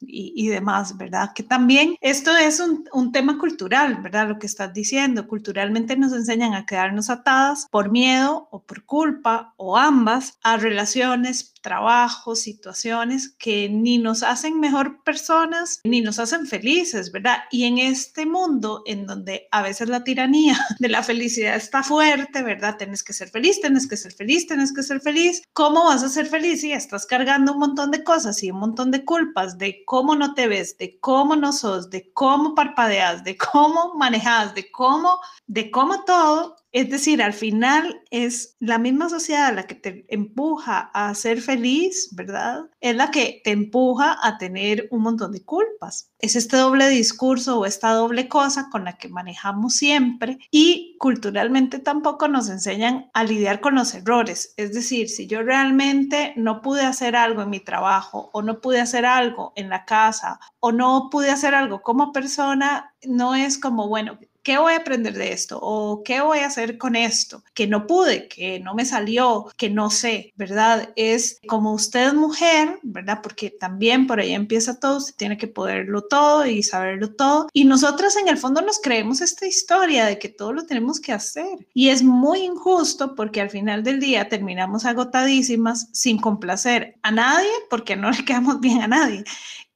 y, 0.00 0.48
demás, 0.48 0.96
¿verdad? 0.96 1.30
Que 1.36 1.44
también 1.44 1.94
esto 2.00 2.36
es 2.36 2.58
un, 2.58 2.88
un, 2.92 3.12
tema 3.12 3.38
cultural, 3.38 4.02
¿verdad? 4.02 4.26
Lo 4.28 4.40
que 4.40 4.48
estás 4.48 4.74
diciendo, 4.74 5.28
culturalmente 5.28 5.96
nos 5.96 6.12
enseñan 6.12 6.54
a 6.54 6.66
quedarnos 6.66 7.10
atadas 7.10 7.68
por 7.70 7.92
miedo 7.92 8.48
o 8.50 8.64
por 8.64 8.84
culpa 8.84 9.54
o 9.56 9.76
ambas 9.76 10.36
a 10.42 10.56
relaciones, 10.56 11.53
trabajos, 11.64 12.40
situaciones 12.40 13.34
que 13.38 13.70
ni 13.70 13.96
nos 13.96 14.22
hacen 14.22 14.60
mejor 14.60 15.02
personas 15.02 15.80
ni 15.82 16.02
nos 16.02 16.18
hacen 16.18 16.46
felices, 16.46 17.10
¿verdad? 17.10 17.38
Y 17.50 17.64
en 17.64 17.78
este 17.78 18.26
mundo 18.26 18.82
en 18.84 19.06
donde 19.06 19.48
a 19.50 19.62
veces 19.62 19.88
la 19.88 20.04
tiranía 20.04 20.58
de 20.78 20.88
la 20.90 21.02
felicidad 21.02 21.56
está 21.56 21.82
fuerte, 21.82 22.42
¿verdad? 22.42 22.76
Tienes 22.76 23.02
que 23.02 23.14
ser 23.14 23.30
feliz, 23.30 23.62
tienes 23.62 23.88
que 23.88 23.96
ser 23.96 24.12
feliz, 24.12 24.46
tienes 24.46 24.74
que 24.74 24.82
ser 24.82 25.00
feliz. 25.00 25.42
¿Cómo 25.54 25.86
vas 25.86 26.02
a 26.02 26.10
ser 26.10 26.26
feliz 26.26 26.60
si 26.60 26.72
estás 26.72 27.06
cargando 27.06 27.54
un 27.54 27.60
montón 27.60 27.90
de 27.90 28.04
cosas 28.04 28.42
y 28.42 28.50
un 28.50 28.60
montón 28.60 28.90
de 28.90 29.04
culpas 29.04 29.56
de 29.56 29.84
cómo 29.86 30.14
no 30.14 30.34
te 30.34 30.46
ves, 30.46 30.76
de 30.76 30.98
cómo 31.00 31.34
no 31.34 31.52
sos, 31.54 31.88
de 31.88 32.12
cómo 32.12 32.54
parpadeas, 32.54 33.24
de 33.24 33.38
cómo 33.38 33.94
manejas, 33.94 34.54
de 34.54 34.70
cómo, 34.70 35.18
de 35.46 35.70
cómo 35.70 36.04
todo? 36.04 36.56
Es 36.74 36.90
decir, 36.90 37.22
al 37.22 37.34
final 37.34 38.02
es 38.10 38.56
la 38.58 38.78
misma 38.78 39.08
sociedad 39.08 39.54
la 39.54 39.68
que 39.68 39.76
te 39.76 40.04
empuja 40.08 40.90
a 40.92 41.14
ser 41.14 41.40
feliz 41.40 42.08
¿verdad? 42.10 42.64
Es 42.80 42.96
la 42.96 43.12
que 43.12 43.40
te 43.44 43.52
empuja 43.52 44.18
a 44.20 44.38
tener 44.38 44.88
un 44.90 45.02
montón 45.02 45.30
de 45.30 45.44
culpas. 45.44 46.10
Es 46.18 46.34
este 46.34 46.56
doble 46.56 46.88
discurso 46.88 47.60
o 47.60 47.64
esta 47.64 47.92
doble 47.92 48.26
cosa 48.26 48.70
con 48.72 48.84
la 48.84 48.98
que 48.98 49.08
manejamos 49.08 49.76
siempre 49.76 50.38
y 50.50 50.96
culturalmente 50.98 51.78
tampoco 51.78 52.26
nos 52.26 52.48
enseñan 52.48 53.08
a 53.14 53.22
lidiar 53.22 53.60
con 53.60 53.76
los 53.76 53.94
errores. 53.94 54.52
Es 54.56 54.72
decir, 54.72 55.08
si 55.08 55.28
yo 55.28 55.42
realmente 55.44 56.32
no 56.34 56.60
pude 56.60 56.82
hacer 56.82 57.14
algo 57.14 57.42
en 57.42 57.50
mi 57.50 57.60
trabajo 57.60 58.30
o 58.32 58.42
no 58.42 58.60
pude 58.60 58.80
hacer 58.80 59.06
algo 59.06 59.52
en 59.54 59.68
la 59.68 59.84
casa 59.84 60.40
o 60.58 60.72
no 60.72 61.08
pude 61.08 61.30
hacer 61.30 61.54
algo 61.54 61.82
como 61.82 62.10
persona, 62.10 62.96
no 63.04 63.36
es 63.36 63.58
como, 63.58 63.86
bueno, 63.86 64.18
¿qué 64.44 64.58
voy 64.58 64.74
a 64.74 64.76
aprender 64.76 65.14
de 65.14 65.32
esto? 65.32 65.58
¿O 65.60 66.04
qué 66.04 66.20
voy 66.20 66.38
a 66.40 66.46
hacer 66.46 66.78
con 66.78 66.94
esto? 66.94 67.42
Que 67.54 67.66
no 67.66 67.86
pude, 67.86 68.28
que 68.28 68.60
no 68.60 68.74
me 68.74 68.84
salió, 68.84 69.46
que 69.56 69.70
no 69.70 69.90
sé, 69.90 70.32
¿verdad? 70.36 70.92
Es 70.94 71.40
como 71.48 71.72
usted 71.72 72.12
mujer, 72.12 72.78
¿verdad? 72.82 73.20
Porque 73.22 73.50
también 73.50 74.06
por 74.06 74.20
ahí 74.20 74.32
empieza 74.32 74.78
todo, 74.78 74.98
usted 74.98 75.14
tiene 75.16 75.38
que 75.38 75.48
poderlo 75.48 76.02
todo 76.02 76.46
y 76.46 76.62
saberlo 76.62 77.12
todo. 77.14 77.48
Y 77.52 77.64
nosotras 77.64 78.16
en 78.16 78.28
el 78.28 78.38
fondo 78.38 78.60
nos 78.60 78.78
creemos 78.80 79.20
esta 79.20 79.46
historia 79.46 80.04
de 80.04 80.18
que 80.18 80.28
todo 80.28 80.52
lo 80.52 80.66
tenemos 80.66 81.00
que 81.00 81.12
hacer. 81.12 81.66
Y 81.72 81.88
es 81.88 82.02
muy 82.02 82.40
injusto 82.40 83.14
porque 83.14 83.40
al 83.40 83.50
final 83.50 83.82
del 83.82 83.98
día 83.98 84.28
terminamos 84.28 84.84
agotadísimas 84.84 85.88
sin 85.92 86.18
complacer 86.18 86.96
a 87.02 87.10
nadie 87.10 87.50
porque 87.70 87.96
no 87.96 88.10
le 88.10 88.24
quedamos 88.24 88.60
bien 88.60 88.82
a 88.82 88.88
nadie 88.88 89.24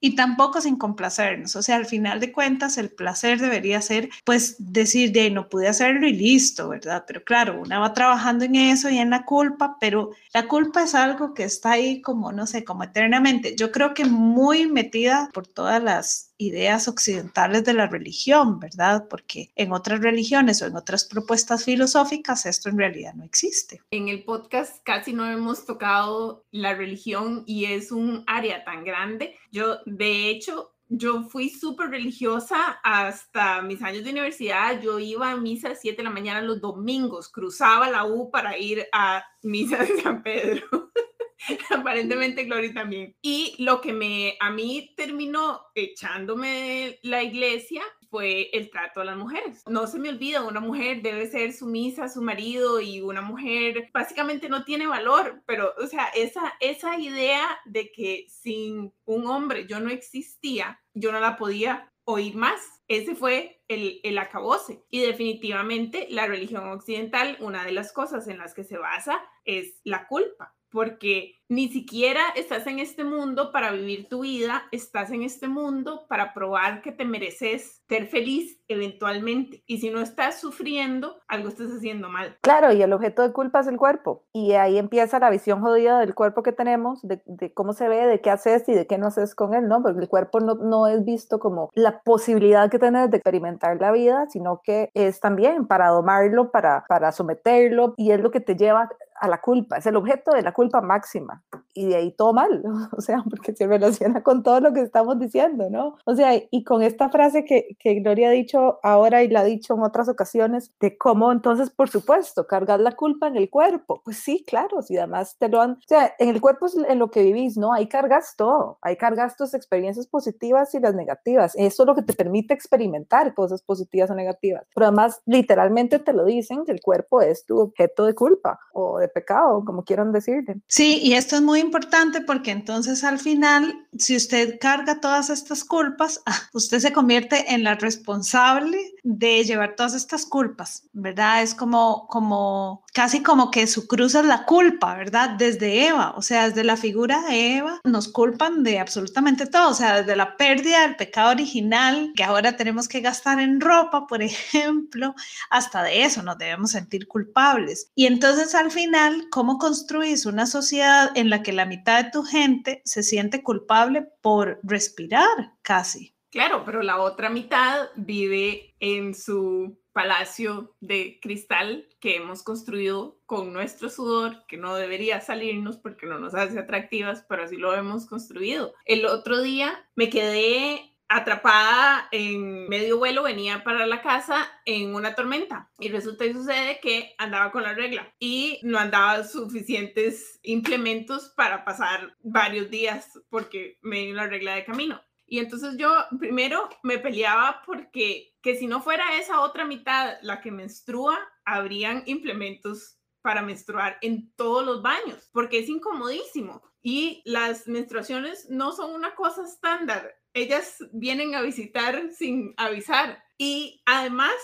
y 0.00 0.14
tampoco 0.16 0.60
sin 0.60 0.76
complacernos. 0.76 1.56
O 1.56 1.62
sea, 1.62 1.76
al 1.76 1.86
final 1.86 2.20
de 2.20 2.32
cuentas, 2.32 2.78
el 2.78 2.90
placer 2.90 3.40
debería 3.40 3.80
ser, 3.82 4.10
pues, 4.24 4.56
decir, 4.58 5.12
de 5.12 5.30
no 5.30 5.48
pude 5.48 5.68
hacerlo 5.68 6.06
y 6.06 6.12
listo, 6.12 6.68
¿verdad? 6.68 7.04
Pero 7.06 7.24
claro, 7.24 7.60
una 7.60 7.78
va 7.78 7.92
trabajando 7.92 8.44
en 8.44 8.54
eso 8.56 8.88
y 8.90 8.98
en 8.98 9.10
la 9.10 9.24
culpa, 9.24 9.76
pero 9.80 10.10
la 10.32 10.46
culpa 10.48 10.82
es 10.82 10.94
algo 10.94 11.34
que 11.34 11.44
está 11.44 11.72
ahí 11.72 12.00
como, 12.00 12.32
no 12.32 12.46
sé, 12.46 12.64
como 12.64 12.84
eternamente. 12.84 13.56
Yo 13.56 13.72
creo 13.72 13.94
que 13.94 14.04
muy 14.04 14.66
metida 14.66 15.30
por 15.32 15.46
todas 15.46 15.82
las 15.82 16.27
ideas 16.38 16.88
occidentales 16.88 17.64
de 17.64 17.74
la 17.74 17.88
religión, 17.88 18.60
¿verdad? 18.60 19.06
Porque 19.10 19.50
en 19.56 19.72
otras 19.72 20.00
religiones 20.00 20.62
o 20.62 20.66
en 20.66 20.76
otras 20.76 21.04
propuestas 21.04 21.64
filosóficas 21.64 22.46
esto 22.46 22.68
en 22.68 22.78
realidad 22.78 23.14
no 23.14 23.24
existe. 23.24 23.82
En 23.90 24.08
el 24.08 24.24
podcast 24.24 24.82
casi 24.84 25.12
no 25.12 25.28
hemos 25.28 25.66
tocado 25.66 26.44
la 26.52 26.74
religión 26.74 27.42
y 27.46 27.66
es 27.66 27.92
un 27.92 28.24
área 28.26 28.64
tan 28.64 28.84
grande. 28.84 29.36
Yo, 29.50 29.78
de 29.84 30.30
hecho, 30.30 30.74
yo 30.88 31.24
fui 31.24 31.50
súper 31.50 31.90
religiosa 31.90 32.80
hasta 32.82 33.60
mis 33.60 33.82
años 33.82 34.04
de 34.04 34.10
universidad. 34.10 34.80
Yo 34.80 34.98
iba 34.98 35.30
a 35.30 35.36
misa 35.36 35.70
a 35.70 35.74
7 35.74 35.96
de 35.98 36.02
la 36.02 36.10
mañana 36.10 36.40
los 36.40 36.60
domingos, 36.60 37.28
cruzaba 37.28 37.90
la 37.90 38.06
U 38.06 38.30
para 38.30 38.56
ir 38.56 38.86
a 38.92 39.24
misa 39.42 39.78
de 39.78 40.00
San 40.00 40.22
Pedro. 40.22 40.64
Aparentemente 41.70 42.44
Glory 42.44 42.74
también. 42.74 43.16
Y 43.22 43.54
lo 43.58 43.80
que 43.80 43.92
me 43.92 44.36
a 44.40 44.50
mí 44.50 44.92
terminó 44.96 45.60
echándome 45.74 46.98
la 47.02 47.22
iglesia 47.22 47.82
fue 48.10 48.50
el 48.52 48.70
trato 48.70 49.00
a 49.00 49.04
las 49.04 49.16
mujeres. 49.16 49.62
No 49.66 49.86
se 49.86 49.98
me 49.98 50.08
olvida, 50.08 50.42
una 50.42 50.60
mujer 50.60 51.02
debe 51.02 51.26
ser 51.26 51.52
sumisa 51.52 52.04
a 52.04 52.08
su 52.08 52.22
marido 52.22 52.80
y 52.80 53.00
una 53.00 53.20
mujer 53.20 53.90
básicamente 53.92 54.48
no 54.48 54.64
tiene 54.64 54.86
valor, 54.86 55.42
pero 55.46 55.74
o 55.78 55.86
sea, 55.86 56.06
esa, 56.14 56.54
esa 56.60 56.98
idea 56.98 57.46
de 57.66 57.90
que 57.92 58.26
sin 58.28 58.92
un 59.04 59.26
hombre 59.26 59.66
yo 59.66 59.80
no 59.80 59.90
existía, 59.90 60.80
yo 60.94 61.12
no 61.12 61.20
la 61.20 61.36
podía 61.36 61.92
oír 62.04 62.34
más. 62.34 62.60
Ese 62.88 63.14
fue 63.14 63.60
el, 63.68 64.00
el 64.02 64.16
acabose. 64.16 64.82
Y 64.88 65.00
definitivamente 65.00 66.06
la 66.08 66.26
religión 66.26 66.66
occidental, 66.70 67.36
una 67.40 67.64
de 67.64 67.72
las 67.72 67.92
cosas 67.92 68.26
en 68.28 68.38
las 68.38 68.54
que 68.54 68.64
se 68.64 68.78
basa 68.78 69.20
es 69.44 69.78
la 69.84 70.06
culpa 70.06 70.57
porque 70.70 71.37
ni 71.48 71.68
siquiera 71.68 72.20
estás 72.36 72.66
en 72.66 72.78
este 72.78 73.04
mundo 73.04 73.52
para 73.52 73.72
vivir 73.72 74.08
tu 74.08 74.20
vida, 74.20 74.64
estás 74.70 75.10
en 75.10 75.22
este 75.22 75.48
mundo 75.48 76.04
para 76.08 76.34
probar 76.34 76.82
que 76.82 76.92
te 76.92 77.06
mereces 77.06 77.82
ser 77.88 78.06
feliz 78.06 78.60
eventualmente. 78.68 79.62
Y 79.66 79.78
si 79.78 79.88
no 79.88 80.00
estás 80.00 80.40
sufriendo, 80.40 81.16
algo 81.26 81.48
estás 81.48 81.68
haciendo 81.70 82.10
mal. 82.10 82.36
Claro, 82.42 82.72
y 82.72 82.82
el 82.82 82.92
objeto 82.92 83.22
de 83.22 83.32
culpa 83.32 83.60
es 83.60 83.66
el 83.66 83.78
cuerpo. 83.78 84.26
Y 84.34 84.52
ahí 84.52 84.76
empieza 84.76 85.18
la 85.18 85.30
visión 85.30 85.62
jodida 85.62 86.00
del 86.00 86.14
cuerpo 86.14 86.42
que 86.42 86.52
tenemos, 86.52 87.00
de, 87.02 87.22
cómo 87.54 87.72
se 87.72 87.88
ve, 87.88 88.06
de 88.06 88.20
qué 88.20 88.30
haces 88.30 88.68
y 88.68 88.74
de 88.74 88.86
qué 88.86 88.98
no 88.98 89.06
haces 89.06 89.34
con 89.34 89.54
él, 89.54 89.68
¿no? 89.68 89.82
Porque 89.82 90.00
el 90.00 90.08
cuerpo 90.08 90.40
no, 90.40 90.86
es 90.86 91.04
visto 91.04 91.38
como 91.38 91.70
la 91.74 92.02
posibilidad 92.02 92.70
que 92.70 92.78
tienes 92.78 93.10
de 93.10 93.16
experimentar 93.16 93.80
la 93.80 93.90
vida, 93.90 94.26
sino 94.28 94.60
que 94.62 94.90
es 94.92 95.20
también 95.20 95.66
para 95.66 95.88
domarlo, 95.88 96.50
para, 96.50 96.84
para 96.88 97.10
someterlo, 97.12 97.94
y 97.96 98.10
es 98.10 98.20
lo 98.20 98.30
que 98.30 98.40
te 98.40 98.54
lleva 98.54 98.90
a 99.20 99.28
la 99.28 99.40
culpa, 99.40 99.78
es 99.78 99.86
el 99.86 99.96
objeto 99.96 100.32
de 100.32 100.42
la 100.42 100.52
culpa 100.52 100.80
máxima. 100.80 101.37
Y 101.74 101.86
de 101.86 101.96
ahí 101.96 102.10
todo 102.10 102.32
mal, 102.32 102.62
o 102.96 103.00
sea, 103.00 103.22
porque 103.28 103.54
se 103.54 103.66
relaciona 103.66 104.22
con 104.22 104.42
todo 104.42 104.60
lo 104.60 104.72
que 104.72 104.80
estamos 104.80 105.18
diciendo, 105.18 105.70
¿no? 105.70 105.96
O 106.04 106.14
sea, 106.14 106.32
y 106.50 106.64
con 106.64 106.82
esta 106.82 107.08
frase 107.08 107.44
que, 107.44 107.76
que 107.78 107.94
Gloria 108.00 108.28
ha 108.28 108.32
dicho 108.32 108.78
ahora 108.82 109.22
y 109.22 109.28
la 109.28 109.40
ha 109.40 109.44
dicho 109.44 109.74
en 109.74 109.82
otras 109.82 110.08
ocasiones, 110.08 110.72
de 110.80 110.98
cómo 110.98 111.30
entonces, 111.30 111.70
por 111.70 111.88
supuesto, 111.88 112.46
cargar 112.46 112.80
la 112.80 112.92
culpa 112.92 113.28
en 113.28 113.36
el 113.36 113.48
cuerpo. 113.48 114.02
Pues 114.04 114.18
sí, 114.18 114.44
claro, 114.46 114.82
si 114.82 114.96
además 114.96 115.36
te 115.38 115.48
lo 115.48 115.60
han, 115.60 115.72
o 115.72 115.86
sea, 115.86 116.14
en 116.18 116.30
el 116.30 116.40
cuerpo 116.40 116.66
es 116.66 116.76
en 116.76 116.98
lo 116.98 117.10
que 117.10 117.22
vivís, 117.22 117.56
¿no? 117.56 117.72
Ahí 117.72 117.88
cargas 117.88 118.34
todo, 118.36 118.78
ahí 118.82 118.96
cargas 118.96 119.36
tus 119.36 119.54
experiencias 119.54 120.06
positivas 120.06 120.74
y 120.74 120.80
las 120.80 120.94
negativas. 120.94 121.54
Eso 121.56 121.82
es 121.82 121.86
lo 121.86 121.94
que 121.94 122.02
te 122.02 122.12
permite 122.12 122.54
experimentar 122.54 123.34
cosas 123.34 123.62
positivas 123.62 124.10
o 124.10 124.14
negativas. 124.14 124.64
Pero 124.74 124.86
además, 124.86 125.20
literalmente 125.26 125.98
te 125.98 126.12
lo 126.12 126.24
dicen, 126.24 126.64
que 126.64 126.72
el 126.72 126.80
cuerpo 126.80 127.20
es 127.20 127.44
tu 127.44 127.58
objeto 127.58 128.06
de 128.06 128.14
culpa 128.14 128.58
o 128.72 128.98
de 128.98 129.08
pecado, 129.08 129.64
como 129.64 129.84
quieran 129.84 130.12
decirle. 130.12 130.60
Sí, 130.66 131.00
y 131.02 131.14
esto 131.28 131.36
es 131.36 131.42
muy 131.42 131.60
importante 131.60 132.22
porque 132.22 132.50
entonces 132.52 133.04
al 133.04 133.18
final, 133.18 133.86
si 133.98 134.16
usted 134.16 134.58
carga 134.58 134.98
todas 134.98 135.28
estas 135.28 135.62
culpas, 135.62 136.22
usted 136.54 136.78
se 136.78 136.90
convierte 136.94 137.52
en 137.52 137.64
la 137.64 137.74
responsable 137.74 138.78
de 139.02 139.44
llevar 139.44 139.76
todas 139.76 139.92
estas 139.92 140.24
culpas, 140.24 140.84
¿verdad? 140.94 141.42
Es 141.42 141.54
como, 141.54 142.06
como, 142.08 142.82
casi 142.94 143.22
como 143.22 143.50
que 143.50 143.66
su 143.66 143.86
cruz 143.86 144.14
es 144.14 144.24
la 144.24 144.46
culpa, 144.46 144.94
¿verdad? 144.94 145.30
Desde 145.30 145.86
Eva, 145.86 146.14
o 146.16 146.22
sea, 146.22 146.48
desde 146.48 146.64
la 146.64 146.78
figura 146.78 147.20
de 147.28 147.58
Eva, 147.58 147.80
nos 147.84 148.08
culpan 148.08 148.62
de 148.62 148.78
absolutamente 148.78 149.44
todo, 149.44 149.70
o 149.70 149.74
sea, 149.74 149.98
desde 149.98 150.16
la 150.16 150.38
pérdida 150.38 150.80
del 150.80 150.96
pecado 150.96 151.32
original, 151.32 152.12
que 152.16 152.24
ahora 152.24 152.56
tenemos 152.56 152.88
que 152.88 153.02
gastar 153.02 153.38
en 153.38 153.60
ropa, 153.60 154.06
por 154.06 154.22
ejemplo, 154.22 155.14
hasta 155.50 155.82
de 155.82 156.04
eso 156.04 156.22
nos 156.22 156.38
debemos 156.38 156.70
sentir 156.70 157.06
culpables. 157.06 157.90
Y 157.94 158.06
entonces 158.06 158.54
al 158.54 158.70
final, 158.70 159.28
¿cómo 159.30 159.58
construís 159.58 160.24
una 160.24 160.46
sociedad 160.46 161.10
en 161.18 161.30
la 161.30 161.42
que 161.42 161.52
la 161.52 161.66
mitad 161.66 162.04
de 162.04 162.10
tu 162.10 162.22
gente 162.22 162.82
se 162.84 163.02
siente 163.02 163.42
culpable 163.42 164.06
por 164.22 164.60
respirar 164.62 165.54
casi? 165.62 166.14
Claro, 166.30 166.62
pero 166.64 166.82
la 166.82 167.00
otra 167.00 167.30
mitad 167.30 167.88
vive 167.96 168.74
en 168.80 169.14
su 169.14 169.78
palacio 169.92 170.76
de 170.80 171.18
cristal 171.20 171.88
que 171.98 172.16
hemos 172.16 172.42
construido 172.42 173.18
con 173.26 173.52
nuestro 173.52 173.88
sudor, 173.88 174.44
que 174.46 174.56
no 174.56 174.76
debería 174.76 175.20
salirnos 175.20 175.78
porque 175.78 176.06
no 176.06 176.18
nos 176.18 176.34
hace 176.34 176.58
atractivas, 176.58 177.24
pero 177.28 177.42
así 177.42 177.56
lo 177.56 177.74
hemos 177.74 178.06
construido. 178.06 178.74
El 178.84 179.06
otro 179.06 179.42
día 179.42 179.88
me 179.96 180.10
quedé 180.10 180.94
atrapada 181.08 182.08
en 182.12 182.68
medio 182.68 182.98
vuelo, 182.98 183.22
venía 183.22 183.64
para 183.64 183.86
la 183.86 184.02
casa 184.02 184.46
en 184.64 184.94
una 184.94 185.14
tormenta 185.14 185.70
y 185.78 185.88
resulta 185.88 186.26
y 186.26 186.32
sucede 186.32 186.80
que 186.80 187.14
andaba 187.18 187.50
con 187.50 187.62
la 187.62 187.72
regla 187.72 188.14
y 188.18 188.60
no 188.62 188.78
andaba 188.78 189.24
suficientes 189.24 190.38
implementos 190.42 191.32
para 191.36 191.64
pasar 191.64 192.14
varios 192.20 192.70
días 192.70 193.18
porque 193.30 193.78
me 193.80 194.04
dio 194.04 194.14
la 194.14 194.26
regla 194.26 194.54
de 194.54 194.64
camino. 194.64 195.00
Y 195.26 195.40
entonces 195.40 195.76
yo 195.76 195.90
primero 196.18 196.68
me 196.82 196.98
peleaba 196.98 197.62
porque 197.66 198.34
que 198.40 198.56
si 198.56 198.66
no 198.66 198.80
fuera 198.80 199.18
esa 199.18 199.40
otra 199.40 199.66
mitad 199.66 200.16
la 200.22 200.40
que 200.40 200.50
menstrua, 200.50 201.18
habrían 201.44 202.02
implementos 202.06 202.97
para 203.28 203.42
menstruar 203.42 203.98
en 204.00 204.32
todos 204.36 204.64
los 204.64 204.80
baños, 204.80 205.28
porque 205.34 205.58
es 205.58 205.68
incomodísimo. 205.68 206.62
Y 206.80 207.20
las 207.26 207.68
menstruaciones 207.68 208.48
no 208.48 208.72
son 208.72 208.94
una 208.94 209.14
cosa 209.14 209.44
estándar 209.44 210.14
ellas 210.34 210.84
vienen 210.92 211.34
a 211.34 211.42
visitar 211.42 212.10
sin 212.12 212.54
avisar. 212.56 213.22
Y 213.36 213.82
además, 213.86 214.34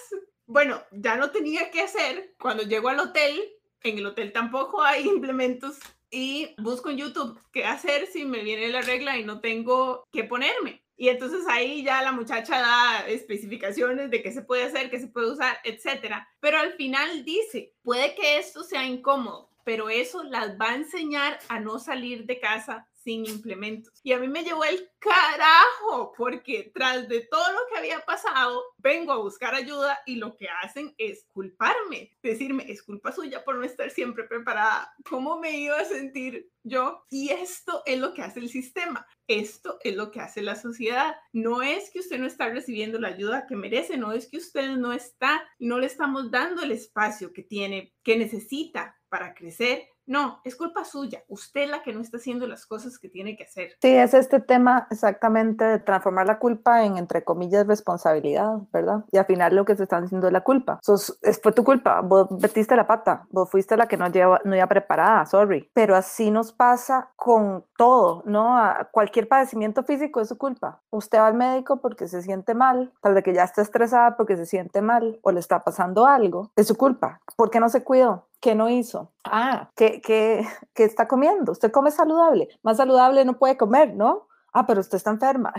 bueno, 0.47 0.83
ya 0.93 1.17
no 1.17 1.31
tenía 1.31 1.71
que 1.71 1.83
hacer. 1.83 2.35
Cuando 2.39 2.65
llego 2.65 2.89
al 2.89 3.01
hotel, 3.01 3.43
en 3.83 3.99
el 3.99 4.07
hotel 4.07 4.33
tampoco 4.33 4.83
hay 4.83 5.07
implementos 5.09 5.79
y 6.11 6.55
busco 6.59 6.91
en 6.91 6.99
YouTube 6.99 7.41
qué 7.53 7.65
hacer 7.65 8.07
si 8.07 8.25
me 8.25 8.43
viene 8.43 8.69
la 8.69 8.83
regla 8.83 9.19
y 9.19 9.25
no 9.25 9.41
tengo 9.41 10.05
que 10.13 10.25
ponerme. 10.25 10.84
Y 10.97 11.09
entonces 11.09 11.45
ahí 11.49 11.83
ya 11.83 12.03
la 12.03 12.13
muchacha 12.13 12.59
da 12.59 13.09
especificaciones 13.09 14.11
de 14.11 14.23
qué 14.23 14.33
se 14.33 14.43
puede 14.43 14.65
hacer, 14.65 14.91
qué 14.91 15.01
se 15.01 15.09
puede 15.09 15.33
usar, 15.33 15.59
etcétera. 15.65 16.29
Pero 16.41 16.59
al 16.59 16.75
final 16.75 17.25
dice, 17.25 17.75
puede 17.83 18.15
que 18.15 18.39
esto 18.39 18.63
sea 18.63 18.85
incómodo, 18.85 19.51
pero 19.65 19.89
eso 19.89 20.23
las 20.23 20.59
va 20.59 20.71
a 20.71 20.77
enseñar 20.77 21.39
a 21.49 21.59
no 21.59 21.79
salir 21.79 22.27
de 22.27 22.39
casa 22.39 22.87
sin 23.05 23.27
implementos. 23.27 23.93
Y 24.03 24.13
a 24.13 24.19
mí 24.19 24.29
me 24.29 24.43
llevó 24.43 24.65
el 24.65 24.89
carajo, 24.99 26.13
porque 26.17 26.73
tras 26.75 27.07
de 27.07 27.21
todo 27.21 27.53
lo 27.53 27.59
que 27.69 27.79
había 27.79 28.01
pasado, 28.01 28.63
vengo 28.79 29.13
a 29.13 29.19
buscar 29.19 29.55
ayuda 29.55 29.99
y 30.07 30.17
lo 30.17 30.37
que 30.37 30.49
hacen 30.63 30.95
es 30.97 31.27
culparme, 31.33 32.17
decirme, 32.23 32.65
es 32.67 32.83
culpa 32.83 33.13
suya 33.13 33.45
por 33.45 33.57
no 33.57 33.65
estar 33.65 33.91
siempre 33.91 34.25
preparada. 34.25 34.95
¿Cómo 35.09 35.39
me 35.39 35.59
iba 35.59 35.79
a 35.79 35.85
sentir 35.85 36.51
yo? 36.65 37.05
Y 37.11 37.31
esto 37.31 37.83
es 37.87 38.01
lo 38.01 38.15
que 38.15 38.23
hace 38.23 38.41
el 38.41 38.49
sistema. 38.49 39.07
Esto 39.29 39.79
es 39.83 39.95
lo 39.95 40.11
que 40.11 40.21
hace 40.21 40.43
la 40.43 40.57
sociedad. 40.57 41.15
No 41.33 41.63
es 41.63 41.91
que 41.91 42.01
usted 42.01 42.19
no 42.19 42.27
está 42.27 42.49
recibiendo 42.49 42.99
la 42.99 43.09
ayuda 43.09 43.47
que 43.47 43.57
merece, 43.57 43.97
no 43.97 44.13
es 44.13 44.29
que 44.29 44.39
usted 44.39 44.77
no 44.77 44.93
está, 44.93 45.43
no 45.59 45.79
le 45.79 45.87
estamos 45.87 46.31
dando 46.31 46.63
el 46.63 46.73
espacio 46.73 47.33
que 47.33 47.43
tiene, 47.43 47.95
que 48.03 48.17
necesita 48.17 48.99
para 49.09 49.35
crecer 49.35 49.89
no, 50.07 50.41
es 50.45 50.55
culpa 50.57 50.85
suya. 50.85 51.25
Usted 51.29 51.71
la 51.71 51.83
que 51.83 51.93
no 51.93 52.01
está 52.01 52.19
haciendo 52.19 52.47
las 52.47 52.67
cosas 52.67 52.99
que 52.99 53.09
tiene 53.09 53.37
que 53.37 53.45
hacer. 53.45 53.73
Sí, 53.81 53.89
es 53.89 54.13
este 54.13 54.39
tema 54.41 54.87
exactamente 54.91 55.65
de 55.65 55.79
transformar 55.79 56.27
la 56.27 56.39
culpa 56.39 56.85
en, 56.85 56.99
entre 56.99 57.25
comillas, 57.25 57.67
responsabilidad, 57.67 58.59
¿verdad? 58.73 59.05
Y 59.11 59.19
al 59.19 59.25
final 59.25 59.57
lo 59.57 59.65
que 59.65 59.77
se 59.77 59.85
está 59.85 60.01
diciendo 60.01 60.27
es 60.27 60.33
la 60.33 60.43
culpa. 60.43 60.79
Sos, 60.83 61.19
es, 61.23 61.41
fue 61.41 61.53
tu 61.53 61.65
culpa, 61.65 62.01
vos 62.03 62.31
metiste 62.31 62.77
la 62.77 62.87
pata, 62.87 63.27
vos 63.31 63.51
fuiste 63.51 63.77
la 63.77 63.87
que 63.87 63.97
no, 63.97 64.09
lleva, 64.09 64.41
no 64.45 64.55
iba 64.55 64.67
preparada, 64.67 65.25
sorry. 65.25 65.71
Pero 65.73 65.97
así 65.97 66.31
nos 66.31 66.53
pasa 66.57 67.11
con 67.17 67.65
todo, 67.77 68.23
¿no? 68.27 68.57
A 68.57 68.89
cualquier 68.91 69.29
padecimiento 69.29 69.83
físico 69.83 70.21
es 70.21 70.29
su 70.29 70.39
culpa. 70.39 70.81
Usted 70.91 71.19
va 71.19 71.27
al 71.27 71.35
médico 71.35 71.81
porque 71.81 72.09
se 72.09 72.23
siente 72.23 72.55
mal, 72.55 72.93
tal 73.01 73.15
vez 73.15 73.25
que 73.25 73.35
ya 73.35 73.45
está 73.45 73.63
estresada 73.63 74.17
porque 74.17 74.37
se 74.37 74.47
siente 74.47 74.83
mal 74.83 75.19
o 75.23 75.33
le 75.33 75.41
está 75.41 75.65
pasando 75.65 76.07
algo, 76.07 76.51
es 76.57 76.67
su 76.67 76.77
culpa. 76.77 77.21
¿Por 77.37 77.51
qué 77.51 77.61
no 77.61 77.69
se 77.69 77.85
cuidó? 77.85 78.27
¿Qué 78.41 78.55
no 78.55 78.69
hizo? 78.69 79.11
Ah, 79.25 79.71
¿qué, 79.75 80.01
qué, 80.01 80.47
qué 80.75 80.85
está 80.85 81.09
comiendo? 81.09 81.53
¿Usted 81.53 81.73
come 81.73 81.91
saludable? 81.91 82.49
Más 82.63 82.77
saludable 82.77 83.25
no 83.25 83.39
puede 83.39 83.57
comer, 83.57 83.95
¿no? 83.95 84.27
Ah, 84.55 84.67
pero 84.67 84.81
usted 84.81 84.97
está 84.97 85.11
enferma, 85.11 85.53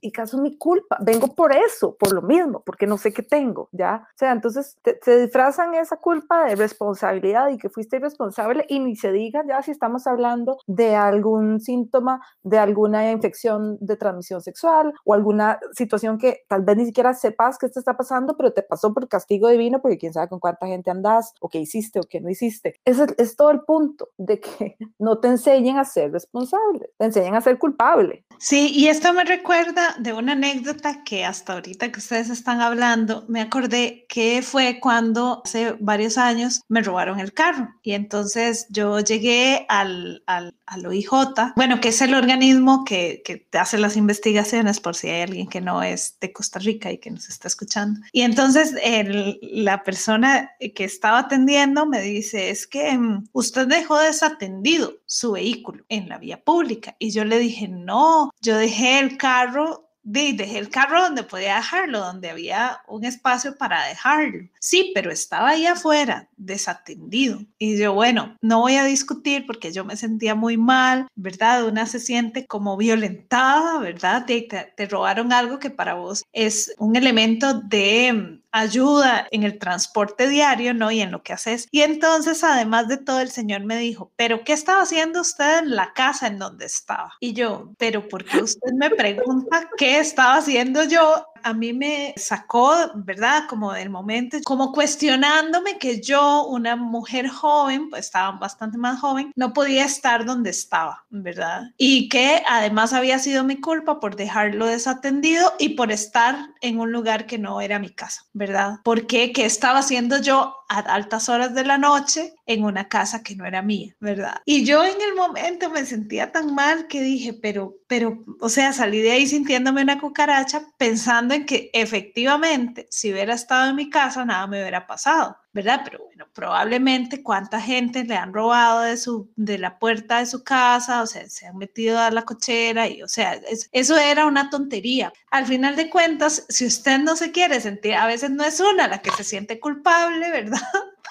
y 0.00 0.12
caso 0.12 0.38
mi 0.38 0.56
culpa, 0.56 0.98
vengo 1.00 1.34
por 1.34 1.52
eso, 1.52 1.96
por 1.98 2.12
lo 2.12 2.22
mismo, 2.22 2.62
porque 2.64 2.86
no 2.86 2.98
sé 2.98 3.12
qué 3.12 3.22
tengo, 3.22 3.68
¿ya? 3.72 4.06
O 4.06 4.18
sea, 4.18 4.32
entonces 4.32 4.78
se 5.02 5.20
disfrazan 5.20 5.74
esa 5.74 5.96
culpa 5.96 6.44
de 6.44 6.56
responsabilidad 6.56 7.48
y 7.48 7.58
que 7.58 7.70
fuiste 7.70 7.96
irresponsable 7.96 8.66
y 8.68 8.78
ni 8.78 8.94
se 8.94 9.10
diga 9.10 9.42
ya 9.46 9.62
si 9.62 9.70
estamos 9.70 10.06
hablando 10.06 10.58
de 10.66 10.94
algún 10.94 11.60
síntoma, 11.60 12.20
de 12.42 12.58
alguna 12.58 13.10
infección 13.10 13.78
de 13.80 13.96
transmisión 13.96 14.40
sexual 14.40 14.92
o 15.04 15.14
alguna 15.14 15.58
situación 15.72 16.18
que 16.18 16.44
tal 16.48 16.62
vez 16.62 16.76
ni 16.76 16.86
siquiera 16.86 17.14
sepas 17.14 17.58
que 17.58 17.66
esto 17.66 17.78
está 17.78 17.96
pasando, 17.96 18.36
pero 18.36 18.52
te 18.52 18.62
pasó 18.62 18.92
por 18.92 19.08
castigo 19.08 19.48
divino 19.48 19.80
porque 19.80 19.98
quién 19.98 20.12
sabe 20.12 20.28
con 20.28 20.40
cuánta 20.40 20.66
gente 20.66 20.90
andas 20.90 21.32
o 21.40 21.48
qué 21.48 21.58
hiciste 21.58 22.00
o 22.00 22.02
qué 22.02 22.20
no 22.20 22.28
hiciste. 22.28 22.74
Ese 22.84 23.06
es 23.16 23.36
todo 23.36 23.50
el 23.50 23.60
punto 23.60 24.10
de 24.18 24.40
que 24.40 24.76
no 24.98 25.18
te 25.18 25.28
enseñen 25.28 25.78
a 25.78 25.84
ser 25.84 26.12
responsable, 26.12 26.90
te 26.98 27.06
enseñan 27.06 27.34
a 27.34 27.40
ser 27.40 27.58
culpable. 27.58 28.24
Sí, 28.44 28.72
y 28.74 28.88
esto 28.88 29.12
me 29.12 29.22
recuerda 29.22 29.94
de 30.00 30.12
una 30.12 30.32
anécdota 30.32 31.04
que 31.04 31.24
hasta 31.24 31.52
ahorita 31.52 31.92
que 31.92 32.00
ustedes 32.00 32.28
están 32.28 32.60
hablando, 32.60 33.24
me 33.28 33.40
acordé 33.40 34.04
que 34.08 34.42
fue 34.42 34.80
cuando 34.80 35.42
hace 35.44 35.76
varios 35.78 36.18
años 36.18 36.60
me 36.68 36.82
robaron 36.82 37.20
el 37.20 37.32
carro. 37.32 37.68
Y 37.84 37.92
entonces 37.92 38.66
yo 38.68 38.98
llegué 38.98 39.64
al, 39.68 40.24
al, 40.26 40.56
al 40.66 40.86
OIJ, 40.86 41.08
bueno, 41.54 41.80
que 41.80 41.90
es 41.90 42.02
el 42.02 42.14
organismo 42.14 42.84
que, 42.84 43.22
que 43.24 43.46
hace 43.56 43.78
las 43.78 43.96
investigaciones 43.96 44.80
por 44.80 44.96
si 44.96 45.08
hay 45.08 45.22
alguien 45.22 45.46
que 45.46 45.60
no 45.60 45.80
es 45.84 46.16
de 46.20 46.32
Costa 46.32 46.58
Rica 46.58 46.90
y 46.90 46.98
que 46.98 47.12
nos 47.12 47.28
está 47.28 47.46
escuchando. 47.46 48.00
Y 48.10 48.22
entonces 48.22 48.74
el, 48.82 49.38
la 49.40 49.84
persona 49.84 50.50
que 50.74 50.82
estaba 50.82 51.20
atendiendo 51.20 51.86
me 51.86 52.00
dice, 52.00 52.50
es 52.50 52.66
que 52.66 52.98
mm, 52.98 53.28
usted 53.30 53.68
dejó 53.68 54.00
desatendido 54.00 54.94
su 55.12 55.32
vehículo 55.32 55.84
en 55.90 56.08
la 56.08 56.16
vía 56.16 56.42
pública. 56.42 56.96
Y 56.98 57.10
yo 57.10 57.26
le 57.26 57.38
dije, 57.38 57.68
no, 57.68 58.30
yo 58.40 58.56
dejé 58.56 58.98
el 58.98 59.18
carro 59.18 59.90
dejé 60.04 60.58
el 60.58 60.68
carro 60.68 61.00
donde 61.02 61.22
podía 61.22 61.56
dejarlo, 61.56 62.00
donde 62.00 62.30
había 62.30 62.80
un 62.88 63.04
espacio 63.04 63.56
para 63.56 63.86
dejarlo. 63.86 64.48
Sí, 64.58 64.90
pero 64.94 65.12
estaba 65.12 65.50
ahí 65.50 65.66
afuera, 65.66 66.28
desatendido. 66.36 67.40
Y 67.58 67.78
yo, 67.78 67.94
bueno, 67.94 68.36
no 68.40 68.60
voy 68.60 68.76
a 68.76 68.84
discutir 68.84 69.46
porque 69.46 69.72
yo 69.72 69.84
me 69.84 69.96
sentía 69.96 70.34
muy 70.34 70.56
mal, 70.56 71.06
¿verdad? 71.14 71.66
Una 71.66 71.86
se 71.86 72.00
siente 72.00 72.46
como 72.46 72.76
violentada, 72.76 73.78
¿verdad? 73.78 74.24
Te, 74.26 74.42
te 74.42 74.86
robaron 74.86 75.32
algo 75.32 75.58
que 75.58 75.70
para 75.70 75.94
vos 75.94 76.24
es 76.32 76.74
un 76.78 76.96
elemento 76.96 77.60
de 77.60 78.41
ayuda 78.52 79.26
en 79.30 79.42
el 79.42 79.58
transporte 79.58 80.28
diario, 80.28 80.74
¿no? 80.74 80.90
Y 80.90 81.00
en 81.00 81.10
lo 81.10 81.22
que 81.22 81.32
haces. 81.32 81.68
Y 81.70 81.80
entonces, 81.80 82.44
además 82.44 82.88
de 82.88 82.98
todo, 82.98 83.20
el 83.20 83.30
Señor 83.30 83.64
me 83.64 83.76
dijo, 83.78 84.12
pero 84.16 84.44
¿qué 84.44 84.52
estaba 84.52 84.82
haciendo 84.82 85.20
usted 85.20 85.60
en 85.60 85.74
la 85.74 85.92
casa 85.94 86.26
en 86.26 86.38
donde 86.38 86.66
estaba? 86.66 87.14
Y 87.20 87.32
yo, 87.32 87.72
pero 87.78 88.08
¿por 88.08 88.24
qué 88.24 88.38
usted 88.38 88.72
me 88.74 88.90
pregunta 88.90 89.68
qué 89.76 89.98
estaba 89.98 90.36
haciendo 90.36 90.84
yo 90.84 91.26
a 91.42 91.52
mí 91.52 91.72
me 91.72 92.14
sacó, 92.16 92.74
¿verdad? 92.94 93.44
Como 93.48 93.72
del 93.72 93.90
momento, 93.90 94.38
como 94.44 94.72
cuestionándome 94.72 95.78
que 95.78 96.00
yo, 96.00 96.46
una 96.46 96.76
mujer 96.76 97.28
joven, 97.28 97.90
pues 97.90 98.06
estaba 98.06 98.38
bastante 98.38 98.78
más 98.78 99.00
joven, 99.00 99.32
no 99.36 99.52
podía 99.52 99.84
estar 99.84 100.24
donde 100.24 100.50
estaba, 100.50 101.04
¿verdad? 101.10 101.70
Y 101.76 102.08
que 102.08 102.42
además 102.48 102.92
había 102.92 103.18
sido 103.18 103.44
mi 103.44 103.60
culpa 103.60 104.00
por 104.00 104.16
dejarlo 104.16 104.66
desatendido 104.66 105.52
y 105.58 105.70
por 105.70 105.92
estar 105.92 106.36
en 106.60 106.78
un 106.78 106.92
lugar 106.92 107.26
que 107.26 107.38
no 107.38 107.60
era 107.60 107.78
mi 107.78 107.90
casa, 107.90 108.22
¿verdad? 108.32 108.80
Porque 108.84 109.32
qué 109.32 109.44
estaba 109.44 109.80
haciendo 109.80 110.20
yo 110.20 110.56
a 110.78 110.94
altas 110.94 111.28
horas 111.28 111.54
de 111.54 111.64
la 111.64 111.78
noche 111.78 112.34
en 112.46 112.64
una 112.64 112.88
casa 112.88 113.22
que 113.22 113.36
no 113.36 113.46
era 113.46 113.62
mía, 113.62 113.94
¿verdad? 114.00 114.40
Y 114.44 114.64
yo 114.64 114.84
en 114.84 115.00
el 115.00 115.14
momento 115.14 115.70
me 115.70 115.84
sentía 115.84 116.32
tan 116.32 116.54
mal 116.54 116.86
que 116.86 117.00
dije, 117.02 117.32
pero, 117.32 117.76
pero, 117.86 118.24
o 118.40 118.48
sea, 118.48 118.72
salí 118.72 119.00
de 119.00 119.12
ahí 119.12 119.26
sintiéndome 119.26 119.82
una 119.82 120.00
cucaracha 120.00 120.62
pensando 120.78 121.34
en 121.34 121.46
que 121.46 121.70
efectivamente, 121.72 122.86
si 122.90 123.12
hubiera 123.12 123.34
estado 123.34 123.70
en 123.70 123.76
mi 123.76 123.90
casa, 123.90 124.24
nada 124.24 124.46
me 124.46 124.60
hubiera 124.60 124.86
pasado. 124.86 125.36
¿Verdad? 125.52 125.82
Pero 125.84 126.04
bueno, 126.04 126.26
probablemente 126.32 127.22
cuánta 127.22 127.60
gente 127.60 128.04
le 128.04 128.16
han 128.16 128.32
robado 128.32 128.80
de, 128.82 128.96
su, 128.96 129.30
de 129.36 129.58
la 129.58 129.78
puerta 129.78 130.18
de 130.18 130.26
su 130.26 130.42
casa, 130.42 131.02
o 131.02 131.06
sea, 131.06 131.28
se 131.28 131.46
han 131.46 131.56
metido 131.58 131.98
a 131.98 132.10
la 132.10 132.22
cochera 132.22 132.88
y, 132.88 133.02
o 133.02 133.08
sea, 133.08 133.40
eso 133.72 133.98
era 133.98 134.26
una 134.26 134.48
tontería. 134.48 135.12
Al 135.30 135.46
final 135.46 135.76
de 135.76 135.90
cuentas, 135.90 136.46
si 136.48 136.66
usted 136.66 136.98
no 136.98 137.16
se 137.16 137.32
quiere 137.32 137.60
sentir, 137.60 137.94
a 137.94 138.06
veces 138.06 138.30
no 138.30 138.44
es 138.44 138.60
una 138.60 138.88
la 138.88 139.02
que 139.02 139.10
se 139.10 139.24
siente 139.24 139.60
culpable, 139.60 140.30
¿verdad? 140.30 140.60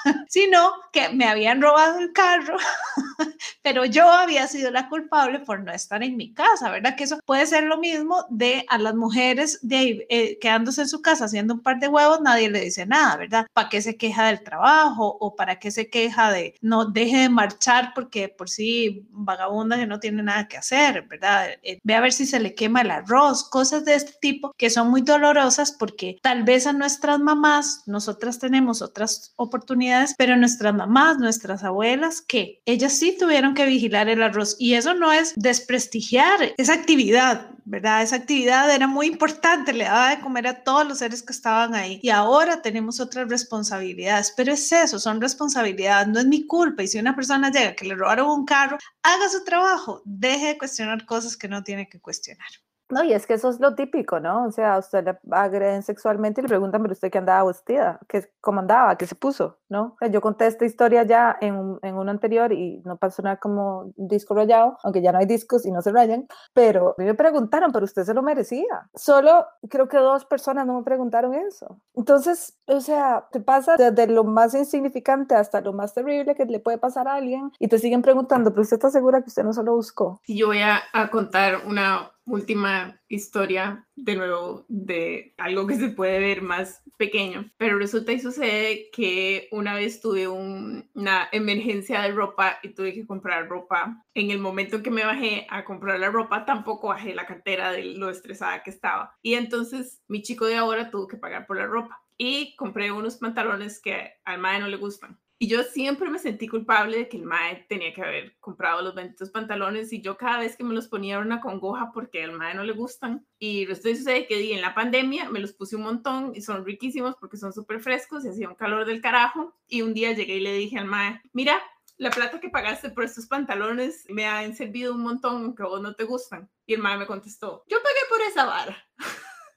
sino 0.29 0.71
que 0.91 1.09
me 1.09 1.25
habían 1.25 1.61
robado 1.61 1.99
el 1.99 2.11
carro, 2.13 2.57
pero 3.61 3.85
yo 3.85 4.09
había 4.09 4.47
sido 4.47 4.71
la 4.71 4.89
culpable 4.89 5.39
por 5.39 5.61
no 5.61 5.71
estar 5.71 6.03
en 6.03 6.17
mi 6.17 6.33
casa, 6.33 6.69
¿verdad? 6.69 6.95
Que 6.95 7.05
eso 7.05 7.19
puede 7.25 7.45
ser 7.45 7.63
lo 7.63 7.77
mismo 7.77 8.25
de 8.29 8.65
a 8.69 8.77
las 8.77 8.95
mujeres 8.95 9.59
de 9.61 10.05
eh, 10.09 10.37
quedándose 10.39 10.81
en 10.81 10.87
su 10.87 11.01
casa 11.01 11.25
haciendo 11.25 11.53
un 11.53 11.61
par 11.61 11.79
de 11.79 11.87
huevos, 11.87 12.21
nadie 12.21 12.49
le 12.49 12.61
dice 12.61 12.85
nada, 12.85 13.17
¿verdad? 13.17 13.47
¿Para 13.53 13.69
qué 13.69 13.81
se 13.81 13.97
queja 13.97 14.27
del 14.27 14.43
trabajo 14.43 15.17
o 15.19 15.35
para 15.35 15.59
qué 15.59 15.71
se 15.71 15.89
queja 15.89 16.31
de 16.31 16.55
no 16.61 16.85
deje 16.85 17.17
de 17.17 17.29
marchar 17.29 17.93
porque 17.95 18.29
por 18.29 18.49
sí 18.49 19.07
vagabunda 19.11 19.77
que 19.77 19.87
no 19.87 19.99
tiene 19.99 20.23
nada 20.23 20.47
que 20.47 20.57
hacer, 20.57 21.03
¿verdad? 21.03 21.49
Eh, 21.63 21.79
ve 21.83 21.95
a 21.95 22.01
ver 22.01 22.13
si 22.13 22.25
se 22.25 22.39
le 22.39 22.55
quema 22.55 22.81
el 22.81 22.91
arroz, 22.91 23.47
cosas 23.49 23.85
de 23.85 23.95
este 23.95 24.13
tipo 24.21 24.53
que 24.57 24.69
son 24.69 24.89
muy 24.89 25.01
dolorosas 25.01 25.71
porque 25.71 26.17
tal 26.21 26.43
vez 26.43 26.67
a 26.67 26.73
nuestras 26.73 27.19
mamás, 27.19 27.83
nosotras 27.85 28.39
tenemos 28.39 28.81
otras 28.81 29.33
oportunidades 29.35 29.90
pero 30.17 30.38
nuestras 30.38 30.73
mamás, 30.73 31.17
nuestras 31.17 31.63
abuelas, 31.63 32.21
que 32.21 32.62
ellas 32.65 32.93
sí 32.93 33.15
tuvieron 33.17 33.54
que 33.54 33.65
vigilar 33.65 34.10
el 34.10 34.21
arroz 34.21 34.56
y 34.60 34.73
eso 34.73 34.93
no 34.93 35.12
es 35.12 35.34
desprestigiar 35.36 36.54
esa 36.58 36.73
actividad, 36.73 37.51
¿verdad? 37.65 38.01
Esa 38.04 38.15
actividad 38.17 38.73
era 38.73 38.88
muy 38.88 39.08
importante, 39.08 39.73
le 39.73 39.86
daba 39.86 40.10
de 40.10 40.21
comer 40.21 40.47
a 40.47 40.63
todos 40.63 40.88
los 40.88 40.99
seres 40.99 41.23
que 41.23 41.34
estaban 41.34 41.75
ahí 41.75 41.99
y 42.01 42.10
ahora 42.10 42.62
tenemos 42.62 42.99
otras 42.99 43.30
responsabilidades, 43.30 44.34
pero 44.36 44.54
es 44.54 44.71
eso, 44.71 44.99
son 44.99 45.21
responsabilidades, 45.21 46.08
no 46.08 46.19
es 46.19 46.25
mi 46.25 46.45
culpa 46.45 46.84
y 46.84 46.88
si 46.88 46.99
una 46.99 47.15
persona 47.15 47.51
llega 47.51 47.75
que 47.75 47.86
le 47.86 47.95
robaron 47.95 48.30
un 48.30 48.45
carro, 48.45 48.77
haga 49.04 49.30
su 49.30 49.43
trabajo, 49.43 50.01
deje 50.06 50.47
de 50.47 50.58
cuestionar 50.58 51.06
cosas 51.06 51.38
que 51.38 51.47
no 51.47 51.63
tiene 51.63 51.88
que 51.89 51.99
cuestionar. 51.99 52.49
No, 52.91 53.04
y 53.04 53.13
es 53.13 53.25
que 53.25 53.36
eso 53.36 53.49
es 53.49 53.60
lo 53.60 53.75
típico, 53.75 54.19
¿no? 54.19 54.45
O 54.45 54.51
sea, 54.51 54.77
usted 54.77 55.04
le 55.04 55.17
agreden 55.32 55.84
sexualmente 55.84 56.41
y 56.41 56.43
le 56.43 56.49
preguntan, 56.49 56.82
pero 56.82 56.93
usted 56.93 57.10
qué 57.10 57.17
andaba 57.17 57.47
vestida, 57.47 57.99
¿Qué, 58.08 58.30
cómo 58.41 58.60
andaba, 58.60 58.97
qué 58.97 59.08
se 59.08 59.15
puso, 59.15 59.58
¿no? 59.69 59.95
yo 60.10 60.21
conté 60.21 60.47
esta 60.47 60.65
historia 60.65 61.04
ya 61.04 61.38
en, 61.39 61.56
un, 61.56 61.80
en 61.82 61.95
uno 61.95 62.12
anterior 62.12 62.51
y 62.51 62.82
no 62.86 62.97
pasó 62.97 63.21
nada 63.21 63.38
como 63.38 63.93
disco 63.95 64.36
rayado, 64.36 64.77
aunque 64.84 65.01
ya 65.01 65.12
no 65.12 65.19
hay 65.19 65.25
discos 65.25 65.65
y 65.65 65.71
no 65.71 65.82
se 65.82 65.91
rayan, 65.91 66.27
pero 66.54 66.95
me 66.97 67.13
preguntaron, 67.13 67.71
pero 67.71 67.86
usted 67.86 68.04
se 68.04 68.13
lo 68.13 68.21
merecía. 68.21 68.89
Solo 68.95 69.45
creo 69.69 69.88
que 69.88 69.97
dos 69.97 70.25
personas 70.25 70.65
no 70.67 70.77
me 70.77 70.84
preguntaron 70.84 71.34
eso. 71.34 71.80
Entonces, 71.95 72.58
o 72.67 72.82
sea, 72.82 73.27
te 73.32 73.39
pasa 73.39 73.75
desde 73.77 74.08
lo 74.08 74.23
más 74.23 74.54
insignificante 74.54 75.36
hasta 75.36 75.62
lo 75.62 75.73
más 75.73 75.93
terrible 75.93 76.36
que 76.36 76.45
le 76.45 76.60
puede 76.60 76.77
pasar 76.77 77.08
a 77.08 77.15
alguien 77.15 77.51
y 77.60 77.67
te 77.67 77.80
siguen 77.80 78.01
preguntando, 78.01 78.51
pero 78.51 78.63
usted 78.63 78.77
está 78.77 78.89
segura 78.89 79.21
que 79.21 79.30
usted 79.30 79.43
no 79.43 79.54
se 79.54 79.63
lo 79.63 79.75
buscó. 79.75 80.21
Y 80.25 80.38
yo 80.38 80.47
voy 80.47 80.62
a, 80.62 80.82
a 80.93 81.10
contar 81.10 81.62
una 81.65 82.12
última 82.25 83.01
historia, 83.07 83.88
de 83.95 84.15
nuevo, 84.15 84.65
de 84.67 85.34
algo 85.38 85.67
que 85.67 85.75
se 85.75 85.89
puede 85.89 86.19
ver 86.19 86.41
más 86.41 86.84
pequeño, 86.97 87.51
pero 87.57 87.77
resulta 87.77 88.12
y 88.12 88.19
sucede 88.19 88.89
que 88.91 89.47
una 89.51 89.75
vez 89.75 90.01
tuve 90.01 90.27
una 90.27 91.27
emergencia 91.31 92.01
de 92.01 92.12
ropa 92.12 92.60
y 92.63 92.69
tuve 92.69 92.93
que 92.93 93.05
comprar 93.05 93.47
ropa. 93.47 94.03
En 94.13 94.31
el 94.31 94.39
momento 94.39 94.84
que 94.84 94.91
me 94.91 95.05
bajé 95.05 95.47
a 95.49 95.65
comprar 95.65 95.99
la 95.99 96.12
ropa, 96.12 96.45
tampoco 96.45 96.89
bajé 96.89 97.15
la 97.15 97.25
cartera 97.25 97.71
de 97.71 97.84
lo 97.84 98.10
estresada 98.10 98.63
que 98.63 98.69
estaba. 98.69 99.17
Y 99.21 99.34
entonces 99.34 100.01
mi 100.07 100.21
chico 100.21 100.45
de 100.45 100.57
ahora 100.57 100.91
tuvo 100.91 101.07
que 101.07 101.17
pagar 101.17 101.47
por 101.47 101.57
la 101.57 101.65
ropa. 101.65 102.03
Y 102.17 102.55
compré 102.55 102.91
unos 102.91 103.17
pantalones 103.17 103.81
que 103.81 104.13
al 104.25 104.39
madre 104.39 104.60
no 104.60 104.67
le 104.67 104.77
gustan. 104.77 105.19
Y 105.41 105.47
yo 105.47 105.63
siempre 105.63 106.08
me 106.12 106.19
sentí 106.19 106.47
culpable 106.47 106.97
de 106.97 107.10
que 107.10 107.17
el 107.17 107.23
mae 107.23 107.65
tenía 107.67 107.91
que 107.95 108.04
haber 108.04 108.38
comprado 108.39 108.84
los 108.84 108.93
benditos 108.93 109.32
pantalones 109.32 109.91
y 109.91 109.99
yo 109.99 110.15
cada 110.15 110.38
vez 110.38 110.56
que 110.56 110.63
me 110.63 110.75
los 110.75 110.88
ponía 110.88 111.15
era 111.15 111.25
una 111.25 111.41
congoja 111.41 111.91
porque 111.91 112.23
al 112.23 112.34
mae 112.34 112.54
no 112.54 112.63
le 112.63 112.73
gustan. 112.73 113.25
Y 113.39 113.65
lo 113.65 113.73
estoy 113.73 113.95
sucede 113.95 114.27
que 114.27 114.54
en 114.54 114.62
la 114.62 114.75
pandemia 114.75 115.32
me 115.32 115.39
los 115.39 115.54
puse 115.54 115.75
un 115.75 115.82
montón 115.82 116.34
y 116.36 116.41
son 116.41 116.63
riquísimos 116.63 117.15
porque 117.19 117.38
son 117.38 117.54
súper 117.54 117.82
frescos 117.82 118.23
y 118.23 118.30
hacía 118.30 118.49
un 118.49 118.56
calor 118.56 118.86
del 118.86 119.01
carajo. 119.01 119.58
Y 119.67 119.82
un 119.82 119.95
día 119.95 120.12
llegué 120.12 120.36
y 120.36 120.41
le 120.41 120.54
dije 120.54 120.77
al 120.77 120.86
mae, 120.86 121.19
mira, 121.34 121.60
la 121.97 122.12
plata 122.12 122.39
que 122.39 122.49
pagaste 122.49 122.91
por 122.91 123.04
estos 123.04 123.25
pantalones 123.25 124.06
me 124.10 124.27
han 124.27 124.56
servido 124.56 124.93
un 124.93 125.01
montón 125.01 125.38
aunque 125.38 125.63
a 125.63 125.65
vos 125.65 125.82
no 125.82 125.95
te 125.95 126.04
gustan. 126.04 126.51
Y 126.67 126.75
el 126.75 126.82
mae 126.82 126.99
me 126.99 127.08
contestó, 127.08 127.63
yo 127.67 127.80
pagué 127.82 127.99
por 128.10 128.21
esa 128.21 128.45
vara. 128.45 128.77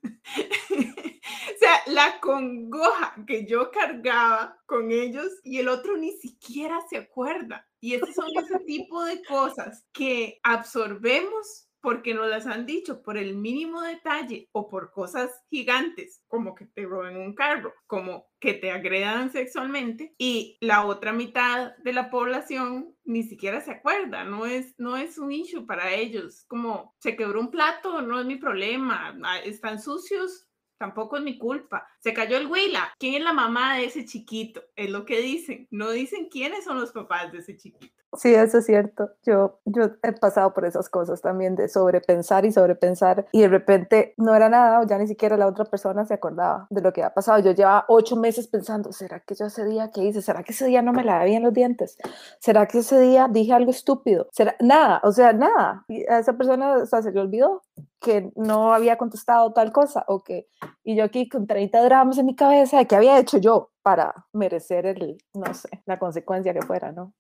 o 1.54 1.58
sea, 1.58 1.80
la 1.86 2.20
congoja 2.20 3.14
que 3.26 3.46
yo 3.46 3.70
cargaba 3.70 4.58
con 4.66 4.90
ellos 4.90 5.28
y 5.42 5.58
el 5.58 5.68
otro 5.68 5.96
ni 5.96 6.12
siquiera 6.12 6.80
se 6.88 6.98
acuerda. 6.98 7.66
Y 7.80 7.94
esos 7.94 8.14
son 8.14 8.28
ese 8.36 8.58
tipo 8.66 9.04
de 9.04 9.22
cosas 9.24 9.84
que 9.92 10.40
absorbemos 10.42 11.68
porque 11.84 12.14
nos 12.14 12.28
las 12.28 12.46
han 12.46 12.64
dicho 12.64 13.02
por 13.02 13.18
el 13.18 13.36
mínimo 13.36 13.82
detalle 13.82 14.48
o 14.52 14.70
por 14.70 14.90
cosas 14.90 15.30
gigantes, 15.50 16.22
como 16.28 16.54
que 16.54 16.64
te 16.64 16.86
roben 16.86 17.18
un 17.18 17.34
carro, 17.34 17.74
como 17.86 18.26
que 18.40 18.54
te 18.54 18.70
agredan 18.70 19.30
sexualmente, 19.30 20.14
y 20.16 20.56
la 20.62 20.86
otra 20.86 21.12
mitad 21.12 21.76
de 21.76 21.92
la 21.92 22.08
población 22.08 22.96
ni 23.04 23.22
siquiera 23.22 23.60
se 23.60 23.72
acuerda, 23.72 24.24
no 24.24 24.46
es, 24.46 24.74
no 24.78 24.96
es 24.96 25.18
un 25.18 25.30
issue 25.30 25.66
para 25.66 25.92
ellos, 25.92 26.46
como 26.48 26.94
se 27.00 27.16
quebró 27.16 27.38
un 27.38 27.50
plato, 27.50 28.00
no 28.00 28.18
es 28.18 28.24
mi 28.24 28.36
problema, 28.36 29.14
ah, 29.22 29.40
están 29.40 29.78
sucios, 29.78 30.48
tampoco 30.84 31.16
es 31.16 31.22
mi 31.22 31.38
culpa. 31.38 31.88
Se 31.98 32.12
cayó 32.12 32.36
el 32.36 32.46
huila. 32.46 32.92
¿Quién 32.98 33.14
es 33.14 33.22
la 33.22 33.32
mamá 33.32 33.78
de 33.78 33.86
ese 33.86 34.04
chiquito? 34.04 34.62
Es 34.76 34.90
lo 34.90 35.06
que 35.06 35.22
dicen. 35.22 35.66
No 35.70 35.90
dicen 35.90 36.28
quiénes 36.30 36.64
son 36.64 36.78
los 36.78 36.92
papás 36.92 37.32
de 37.32 37.38
ese 37.38 37.56
chiquito. 37.56 38.03
Sí, 38.16 38.34
eso 38.34 38.58
es 38.58 38.66
cierto. 38.66 39.10
Yo, 39.24 39.58
yo 39.64 39.90
he 40.02 40.12
pasado 40.12 40.52
por 40.54 40.64
esas 40.64 40.88
cosas 40.88 41.20
también 41.20 41.56
de 41.56 41.68
sobrepensar 41.68 42.44
y 42.44 42.52
sobrepensar 42.52 43.26
y 43.32 43.40
de 43.42 43.48
repente 43.48 44.14
no 44.16 44.34
era 44.34 44.48
nada 44.48 44.80
o 44.80 44.86
ya 44.86 44.98
ni 44.98 45.06
siquiera 45.06 45.36
la 45.36 45.46
otra 45.46 45.64
persona 45.64 46.04
se 46.04 46.14
acordaba 46.14 46.66
de 46.70 46.80
lo 46.80 46.92
que 46.92 47.02
había 47.02 47.14
pasado. 47.14 47.38
Yo 47.40 47.52
llevaba 47.52 47.84
ocho 47.88 48.16
meses 48.16 48.48
pensando, 48.48 48.92
¿será 48.92 49.20
que 49.20 49.34
yo 49.34 49.46
ese 49.46 49.64
día 49.64 49.90
qué 49.92 50.04
hice? 50.04 50.22
¿Será 50.22 50.42
que 50.42 50.52
ese 50.52 50.66
día 50.66 50.82
no 50.82 50.92
me 50.92 51.04
lavé 51.04 51.26
bien 51.26 51.42
los 51.42 51.52
dientes? 51.52 51.98
¿Será 52.38 52.66
que 52.66 52.78
ese 52.78 53.00
día 53.00 53.28
dije 53.30 53.52
algo 53.52 53.70
estúpido? 53.70 54.28
¿Será? 54.32 54.56
Nada, 54.60 55.00
o 55.02 55.12
sea, 55.12 55.32
nada. 55.32 55.84
A 56.08 56.18
esa 56.18 56.34
persona 56.34 56.76
o 56.76 56.86
se 56.86 57.12
le 57.12 57.20
olvidó 57.20 57.62
que 58.00 58.30
no 58.36 58.74
había 58.74 58.96
contestado 58.98 59.52
tal 59.52 59.72
cosa 59.72 60.04
o 60.08 60.22
que, 60.22 60.46
y 60.84 60.96
yo 60.96 61.04
aquí 61.04 61.28
con 61.28 61.46
30 61.46 61.82
dramas 61.82 62.18
en 62.18 62.26
mi 62.26 62.36
cabeza 62.36 62.78
de 62.78 62.86
qué 62.86 62.96
había 62.96 63.18
hecho 63.18 63.38
yo 63.38 63.70
para 63.84 64.26
merecer 64.32 64.86
el, 64.86 65.18
no 65.34 65.52
sé, 65.52 65.68
la 65.84 65.98
consecuencia 65.98 66.54
que 66.54 66.62
fuera, 66.62 66.90
¿no? 66.90 67.12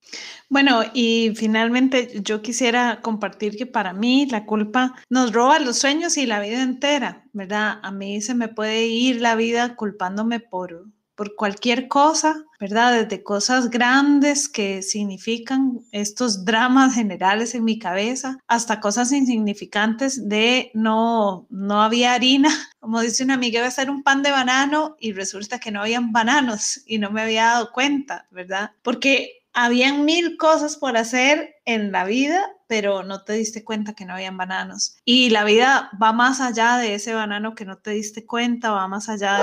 Bueno, 0.48 0.80
y 0.94 1.34
finalmente 1.36 2.22
yo 2.22 2.40
quisiera 2.40 3.02
compartir 3.02 3.54
que 3.58 3.66
para 3.66 3.92
mí 3.92 4.26
la 4.30 4.46
culpa 4.46 4.94
nos 5.10 5.34
roba 5.34 5.58
los 5.58 5.76
sueños 5.76 6.16
y 6.16 6.24
la 6.24 6.40
vida 6.40 6.62
entera, 6.62 7.26
¿verdad? 7.34 7.80
A 7.82 7.90
mí 7.92 8.22
se 8.22 8.34
me 8.34 8.48
puede 8.48 8.86
ir 8.86 9.20
la 9.20 9.36
vida 9.36 9.76
culpándome 9.76 10.40
por 10.40 10.86
por 11.14 11.34
cualquier 11.36 11.88
cosa, 11.88 12.44
¿verdad? 12.58 13.02
Desde 13.02 13.22
cosas 13.22 13.70
grandes 13.70 14.48
que 14.48 14.82
significan 14.82 15.80
estos 15.92 16.44
dramas 16.44 16.94
generales 16.94 17.54
en 17.54 17.64
mi 17.64 17.78
cabeza, 17.78 18.38
hasta 18.46 18.80
cosas 18.80 19.12
insignificantes 19.12 20.28
de 20.28 20.70
no, 20.74 21.46
no 21.50 21.82
había 21.82 22.14
harina, 22.14 22.50
como 22.80 23.00
dice 23.00 23.24
una 23.24 23.34
amiga, 23.34 23.58
iba 23.58 23.66
a 23.66 23.68
hacer 23.68 23.90
un 23.90 24.02
pan 24.02 24.22
de 24.22 24.30
banano 24.30 24.96
y 24.98 25.12
resulta 25.12 25.58
que 25.60 25.70
no 25.70 25.80
habían 25.80 26.12
bananos 26.12 26.82
y 26.86 26.98
no 26.98 27.10
me 27.10 27.22
había 27.22 27.46
dado 27.46 27.72
cuenta, 27.72 28.26
¿verdad? 28.30 28.72
Porque 28.82 29.44
habían 29.52 30.04
mil 30.04 30.36
cosas 30.36 30.76
por 30.76 30.96
hacer 30.96 31.54
en 31.64 31.92
la 31.92 32.04
vida, 32.04 32.44
pero 32.66 33.02
no 33.02 33.24
te 33.24 33.34
diste 33.34 33.64
cuenta 33.64 33.94
que 33.94 34.04
no 34.04 34.14
habían 34.14 34.36
bananos. 34.36 34.96
Y 35.04 35.30
la 35.30 35.44
vida 35.44 35.90
va 36.02 36.12
más 36.12 36.40
allá 36.40 36.76
de 36.76 36.94
ese 36.94 37.14
banano 37.14 37.54
que 37.54 37.64
no 37.64 37.78
te 37.78 37.90
diste 37.90 38.26
cuenta, 38.26 38.70
va 38.70 38.88
más 38.88 39.08
allá 39.08 39.38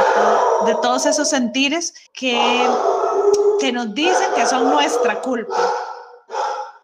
de, 0.65 0.73
todos 0.81 1.05
esos 1.05 1.29
sentires 1.29 1.93
que, 2.13 2.67
que 3.60 3.71
nos 3.71 3.93
dicen 3.93 4.29
que 4.36 4.45
son 4.45 4.69
nuestra 4.69 5.21
culpa. 5.21 5.57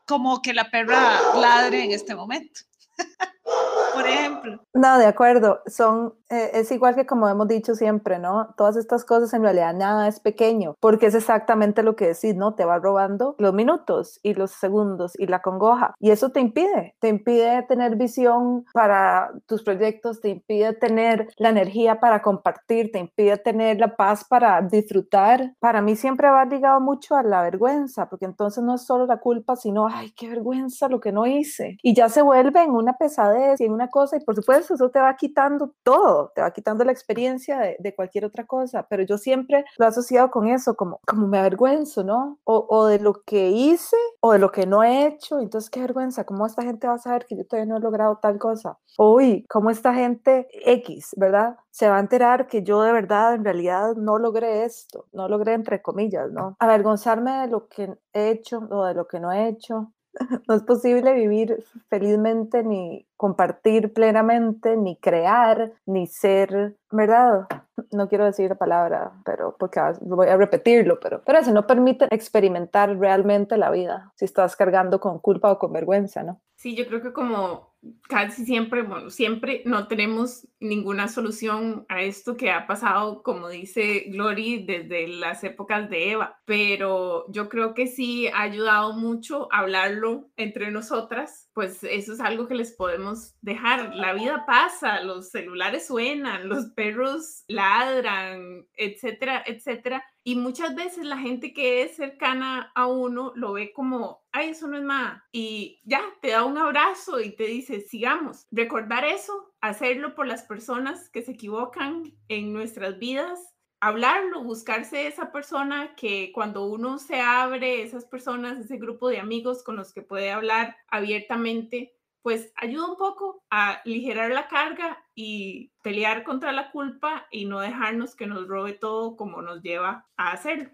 Como 0.06 0.42
que 0.42 0.54
la 0.54 0.70
perra 0.70 1.20
ladre 1.36 1.84
en 1.84 1.92
este 1.92 2.16
momento. 2.16 2.62
por 3.94 4.08
ejemplo. 4.08 4.67
No, 4.78 5.00
de 5.00 5.08
acuerdo. 5.08 5.62
Son, 5.66 6.14
eh, 6.30 6.52
es 6.54 6.72
igual 6.72 6.94
que 6.94 7.08
como 7.08 7.28
hemos 7.28 7.48
dicho 7.48 7.74
siempre, 7.74 8.20
¿no? 8.20 8.54
Todas 8.58 8.76
estas 8.76 9.04
cosas 9.04 9.34
en 9.34 9.42
realidad 9.42 9.74
nada 9.74 10.08
es 10.08 10.20
pequeño, 10.20 10.76
porque 10.80 11.08
es 11.08 11.16
exactamente 11.16 11.82
lo 11.82 11.96
que 11.96 12.10
decís, 12.10 12.36
¿no? 12.36 12.54
Te 12.54 12.64
va 12.64 12.78
robando 12.78 13.36
los 13.40 13.56
minutos 13.56 14.20
y 14.22 14.36
los 14.36 14.52
segundos 14.52 15.14
y 15.18 15.26
la 15.26 15.42
congoja. 15.42 15.96
Y 16.00 16.12
eso 16.12 16.30
te 16.30 16.42
impide, 16.42 16.94
te 17.00 17.08
impide 17.08 17.64
tener 17.64 17.96
visión 17.96 18.66
para 18.72 19.32
tus 19.48 19.64
proyectos, 19.64 20.22
te 20.22 20.30
impide 20.30 20.74
tener 20.74 21.28
la 21.38 21.50
energía 21.50 22.00
para 22.00 22.22
compartir, 22.22 22.92
te 22.92 23.00
impide 23.00 23.38
tener 23.38 23.80
la 23.80 23.96
paz 23.96 24.26
para 24.30 24.62
disfrutar. 24.62 25.56
Para 25.60 25.82
mí 25.82 25.96
siempre 25.96 26.30
va 26.30 26.46
ligado 26.46 26.80
mucho 26.82 27.16
a 27.16 27.24
la 27.24 27.42
vergüenza, 27.42 28.10
porque 28.10 28.26
entonces 28.26 28.64
no 28.64 28.76
es 28.76 28.86
solo 28.86 29.08
la 29.08 29.18
culpa, 29.18 29.56
sino, 29.56 29.88
ay, 29.88 30.12
qué 30.16 30.30
vergüenza 30.30 30.88
lo 30.88 31.00
que 31.00 31.12
no 31.12 31.26
hice. 31.26 31.78
Y 31.82 31.96
ya 31.96 32.10
se 32.10 32.22
vuelve 32.22 32.62
en 32.62 32.70
una 32.70 32.94
pesadez 32.94 33.60
y 33.60 33.66
en 33.66 33.74
una 33.74 33.88
cosa 33.88 34.18
y 34.18 34.20
por 34.20 34.36
supuesto 34.36 34.67
eso 34.74 34.90
te 34.90 35.00
va 35.00 35.16
quitando 35.16 35.74
todo, 35.84 36.32
te 36.36 36.42
va 36.42 36.52
quitando 36.52 36.84
la 36.84 36.92
experiencia 36.92 37.60
de, 37.80 37.96
cualquier 37.96 38.26
otra 38.26 38.46
cosa, 38.46 38.86
pero 38.90 39.04
yo 39.04 39.18
siempre 39.18 39.66
lo 39.78 39.86
he 39.86 39.88
asociado 39.88 40.30
con 40.30 40.48
eso, 40.48 40.76
como, 40.76 41.00
como 41.08 41.28
me 41.28 41.40
avergüenzo, 41.40 42.04
¿no? 42.04 42.40
O, 42.44 42.66
o 42.70 42.86
de 42.86 43.00
lo 43.00 43.24
que 43.24 43.50
hice 43.50 43.98
o 44.20 44.34
de 44.34 44.40
lo 44.40 44.52
que 44.52 44.68
no 44.68 44.84
he 44.84 45.08
hecho, 45.08 45.40
entonces 45.40 45.70
qué 45.70 45.80
vergüenza, 45.82 46.26
¿cómo 46.26 46.46
esta 46.46 46.64
gente 46.64 46.88
va 46.88 46.94
a 46.96 47.00
saber 47.00 47.26
que 47.26 47.36
yo 47.36 47.46
todavía 47.46 47.72
no 47.72 47.78
he 47.78 47.82
logrado 47.82 48.20
tal 48.22 48.38
cosa? 48.38 48.78
Uy, 48.98 49.46
¿cómo 49.48 49.70
esta 49.70 49.94
gente 49.94 50.48
X, 50.66 51.12
¿verdad? 51.18 51.58
Se 51.70 51.88
va 51.88 51.98
a 51.98 52.00
enterar 52.00 52.48
que 52.48 52.64
yo 52.64 52.82
de 52.82 52.92
verdad, 52.92 53.36
en 53.36 53.44
realidad, 53.44 53.96
no 53.96 54.18
logré 54.18 54.66
esto, 54.66 55.06
no 55.14 55.28
logré 55.28 55.54
entre 55.54 55.82
comillas, 55.82 56.32
¿no? 56.32 56.56
Avergonzarme 56.60 57.42
de 57.42 57.48
lo 57.48 57.68
que 57.68 57.96
he 58.14 58.30
hecho 58.30 58.68
o 58.70 58.86
de 58.86 58.94
lo 58.96 59.08
que 59.08 59.20
no 59.20 59.32
he 59.32 59.48
hecho, 59.48 59.94
no 60.48 60.56
es 60.56 60.64
posible 60.64 61.14
vivir 61.14 61.64
felizmente 61.90 62.64
ni 62.64 63.08
compartir 63.16 63.94
plenamente, 63.94 64.78
ni 64.78 64.98
crear, 64.98 65.72
ni 65.86 66.08
ser, 66.08 66.76
¿verdad? 66.92 67.48
No 67.92 68.08
quiero 68.10 68.26
decir 68.26 68.50
la 68.50 68.56
palabra, 68.56 69.12
pero 69.26 69.56
porque 69.58 69.80
voy 70.02 70.28
a 70.28 70.38
repetirlo, 70.38 71.00
pero, 71.00 71.22
pero 71.26 71.40
eso 71.40 71.52
no 71.52 71.68
permite 71.68 72.08
experimentar 72.12 72.98
realmente 72.98 73.58
la 73.58 73.72
vida 73.72 74.12
si 74.16 74.26
estás 74.26 74.56
cargando 74.56 75.00
con 75.00 75.20
culpa 75.20 75.52
o 75.52 75.60
con 75.60 75.74
vergüenza, 75.74 76.24
¿no? 76.24 76.42
Sí, 76.58 76.76
yo 76.76 76.88
creo 76.88 77.04
que 77.04 77.14
como 77.14 77.78
casi 78.10 78.44
siempre, 78.44 78.82
bueno, 78.82 79.12
siempre 79.12 79.62
no 79.66 79.88
tenemos 79.88 80.48
ninguna 80.60 81.08
solución 81.08 81.86
a 81.88 82.02
esto 82.02 82.36
que 82.36 82.50
ha 82.50 82.66
pasado, 82.66 83.22
como 83.22 83.48
dice 83.48 84.06
Glory, 84.08 84.66
desde 84.66 85.08
las 85.08 85.44
épocas 85.44 85.88
de 85.88 86.12
Eva, 86.14 86.42
pero 86.46 87.32
yo 87.32 87.48
creo 87.48 87.76
que 87.76 87.86
sí 87.86 88.28
ha 88.30 88.42
ayudado 88.42 88.94
mucho 88.94 89.48
hablarlo 89.52 90.32
entre 90.36 90.72
nosotras, 90.72 91.48
pues 91.54 91.84
eso 91.84 92.14
es 92.14 92.20
algo 92.20 92.48
que 92.48 92.56
les 92.56 92.72
podemos 92.72 93.36
dejar. 93.42 93.94
La 93.96 94.14
vida 94.14 94.46
pasa, 94.48 95.04
los 95.04 95.30
celulares 95.30 95.86
suenan, 95.86 96.50
los 96.50 96.72
perros 96.72 97.44
ladran, 97.48 98.66
etcétera, 98.74 99.44
etcétera. 99.46 100.04
Y 100.28 100.36
muchas 100.36 100.76
veces 100.76 101.06
la 101.06 101.18
gente 101.18 101.54
que 101.54 101.84
es 101.84 101.96
cercana 101.96 102.74
a 102.76 102.86
uno 102.86 103.32
lo 103.38 103.54
ve 103.54 103.72
como, 103.72 104.26
ay, 104.34 104.50
eso 104.50 104.68
no 104.68 104.76
es 104.76 104.84
nada. 104.84 105.26
Y 105.32 105.80
ya, 105.86 106.02
te 106.22 106.32
da 106.32 106.44
un 106.44 106.58
abrazo 106.58 107.22
y 107.22 107.34
te 107.34 107.46
dice, 107.46 107.80
sigamos. 107.80 108.46
Recordar 108.52 109.06
eso, 109.06 109.54
hacerlo 109.62 110.16
por 110.16 110.28
las 110.28 110.44
personas 110.44 111.10
que 111.12 111.22
se 111.22 111.32
equivocan 111.32 112.14
en 112.28 112.52
nuestras 112.52 113.00
vidas, 113.00 113.40
hablarlo, 113.80 114.44
buscarse 114.44 115.08
esa 115.08 115.32
persona 115.32 115.96
que 115.96 116.34
cuando 116.34 116.66
uno 116.66 117.00
se 117.00 117.22
abre, 117.22 117.82
esas 117.82 118.04
personas, 118.04 118.60
ese 118.60 118.76
grupo 118.76 119.08
de 119.08 119.20
amigos 119.20 119.64
con 119.64 119.78
los 119.78 119.94
que 119.94 120.02
puede 120.02 120.32
hablar 120.32 120.76
abiertamente, 120.90 121.97
pues 122.22 122.52
ayuda 122.56 122.88
un 122.88 122.98
poco 122.98 123.44
a 123.50 123.82
aligerar 123.86 124.32
la 124.32 124.48
carga 124.48 125.04
y 125.16 125.72
pelear 125.82 126.24
contra 126.24 126.52
la 126.52 126.72
culpa 126.72 127.28
y 127.32 127.46
no 127.46 127.60
dejarnos 127.60 128.16
que 128.16 128.28
nos 128.28 128.48
robe 128.48 128.74
todo 128.74 129.16
como 129.16 129.42
nos 129.42 129.62
lleva 129.62 130.06
a 130.18 130.32
hacerlo. 130.32 130.70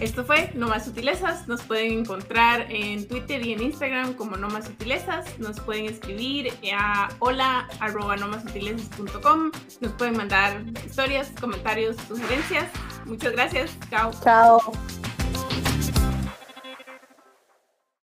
Esto 0.00 0.24
fue 0.24 0.50
No 0.54 0.68
Más 0.68 0.86
Sutilezas. 0.86 1.46
Nos 1.46 1.62
pueden 1.62 2.00
encontrar 2.00 2.66
en 2.70 3.06
Twitter 3.06 3.44
y 3.44 3.52
en 3.52 3.62
Instagram 3.62 4.14
como 4.14 4.36
No 4.36 4.48
Más 4.48 4.64
Sutilezas. 4.64 5.38
Nos 5.38 5.60
pueden 5.60 5.84
escribir 5.84 6.54
a 6.74 7.10
hola 7.18 7.68
arroba 7.80 8.16
Nos 8.16 9.92
pueden 9.98 10.16
mandar 10.16 10.64
historias, 10.86 11.30
comentarios, 11.38 11.96
sugerencias. 12.08 12.70
Muchas 13.04 13.32
gracias. 13.32 13.76
Chao. 13.90 14.10
Chao. 14.24 14.72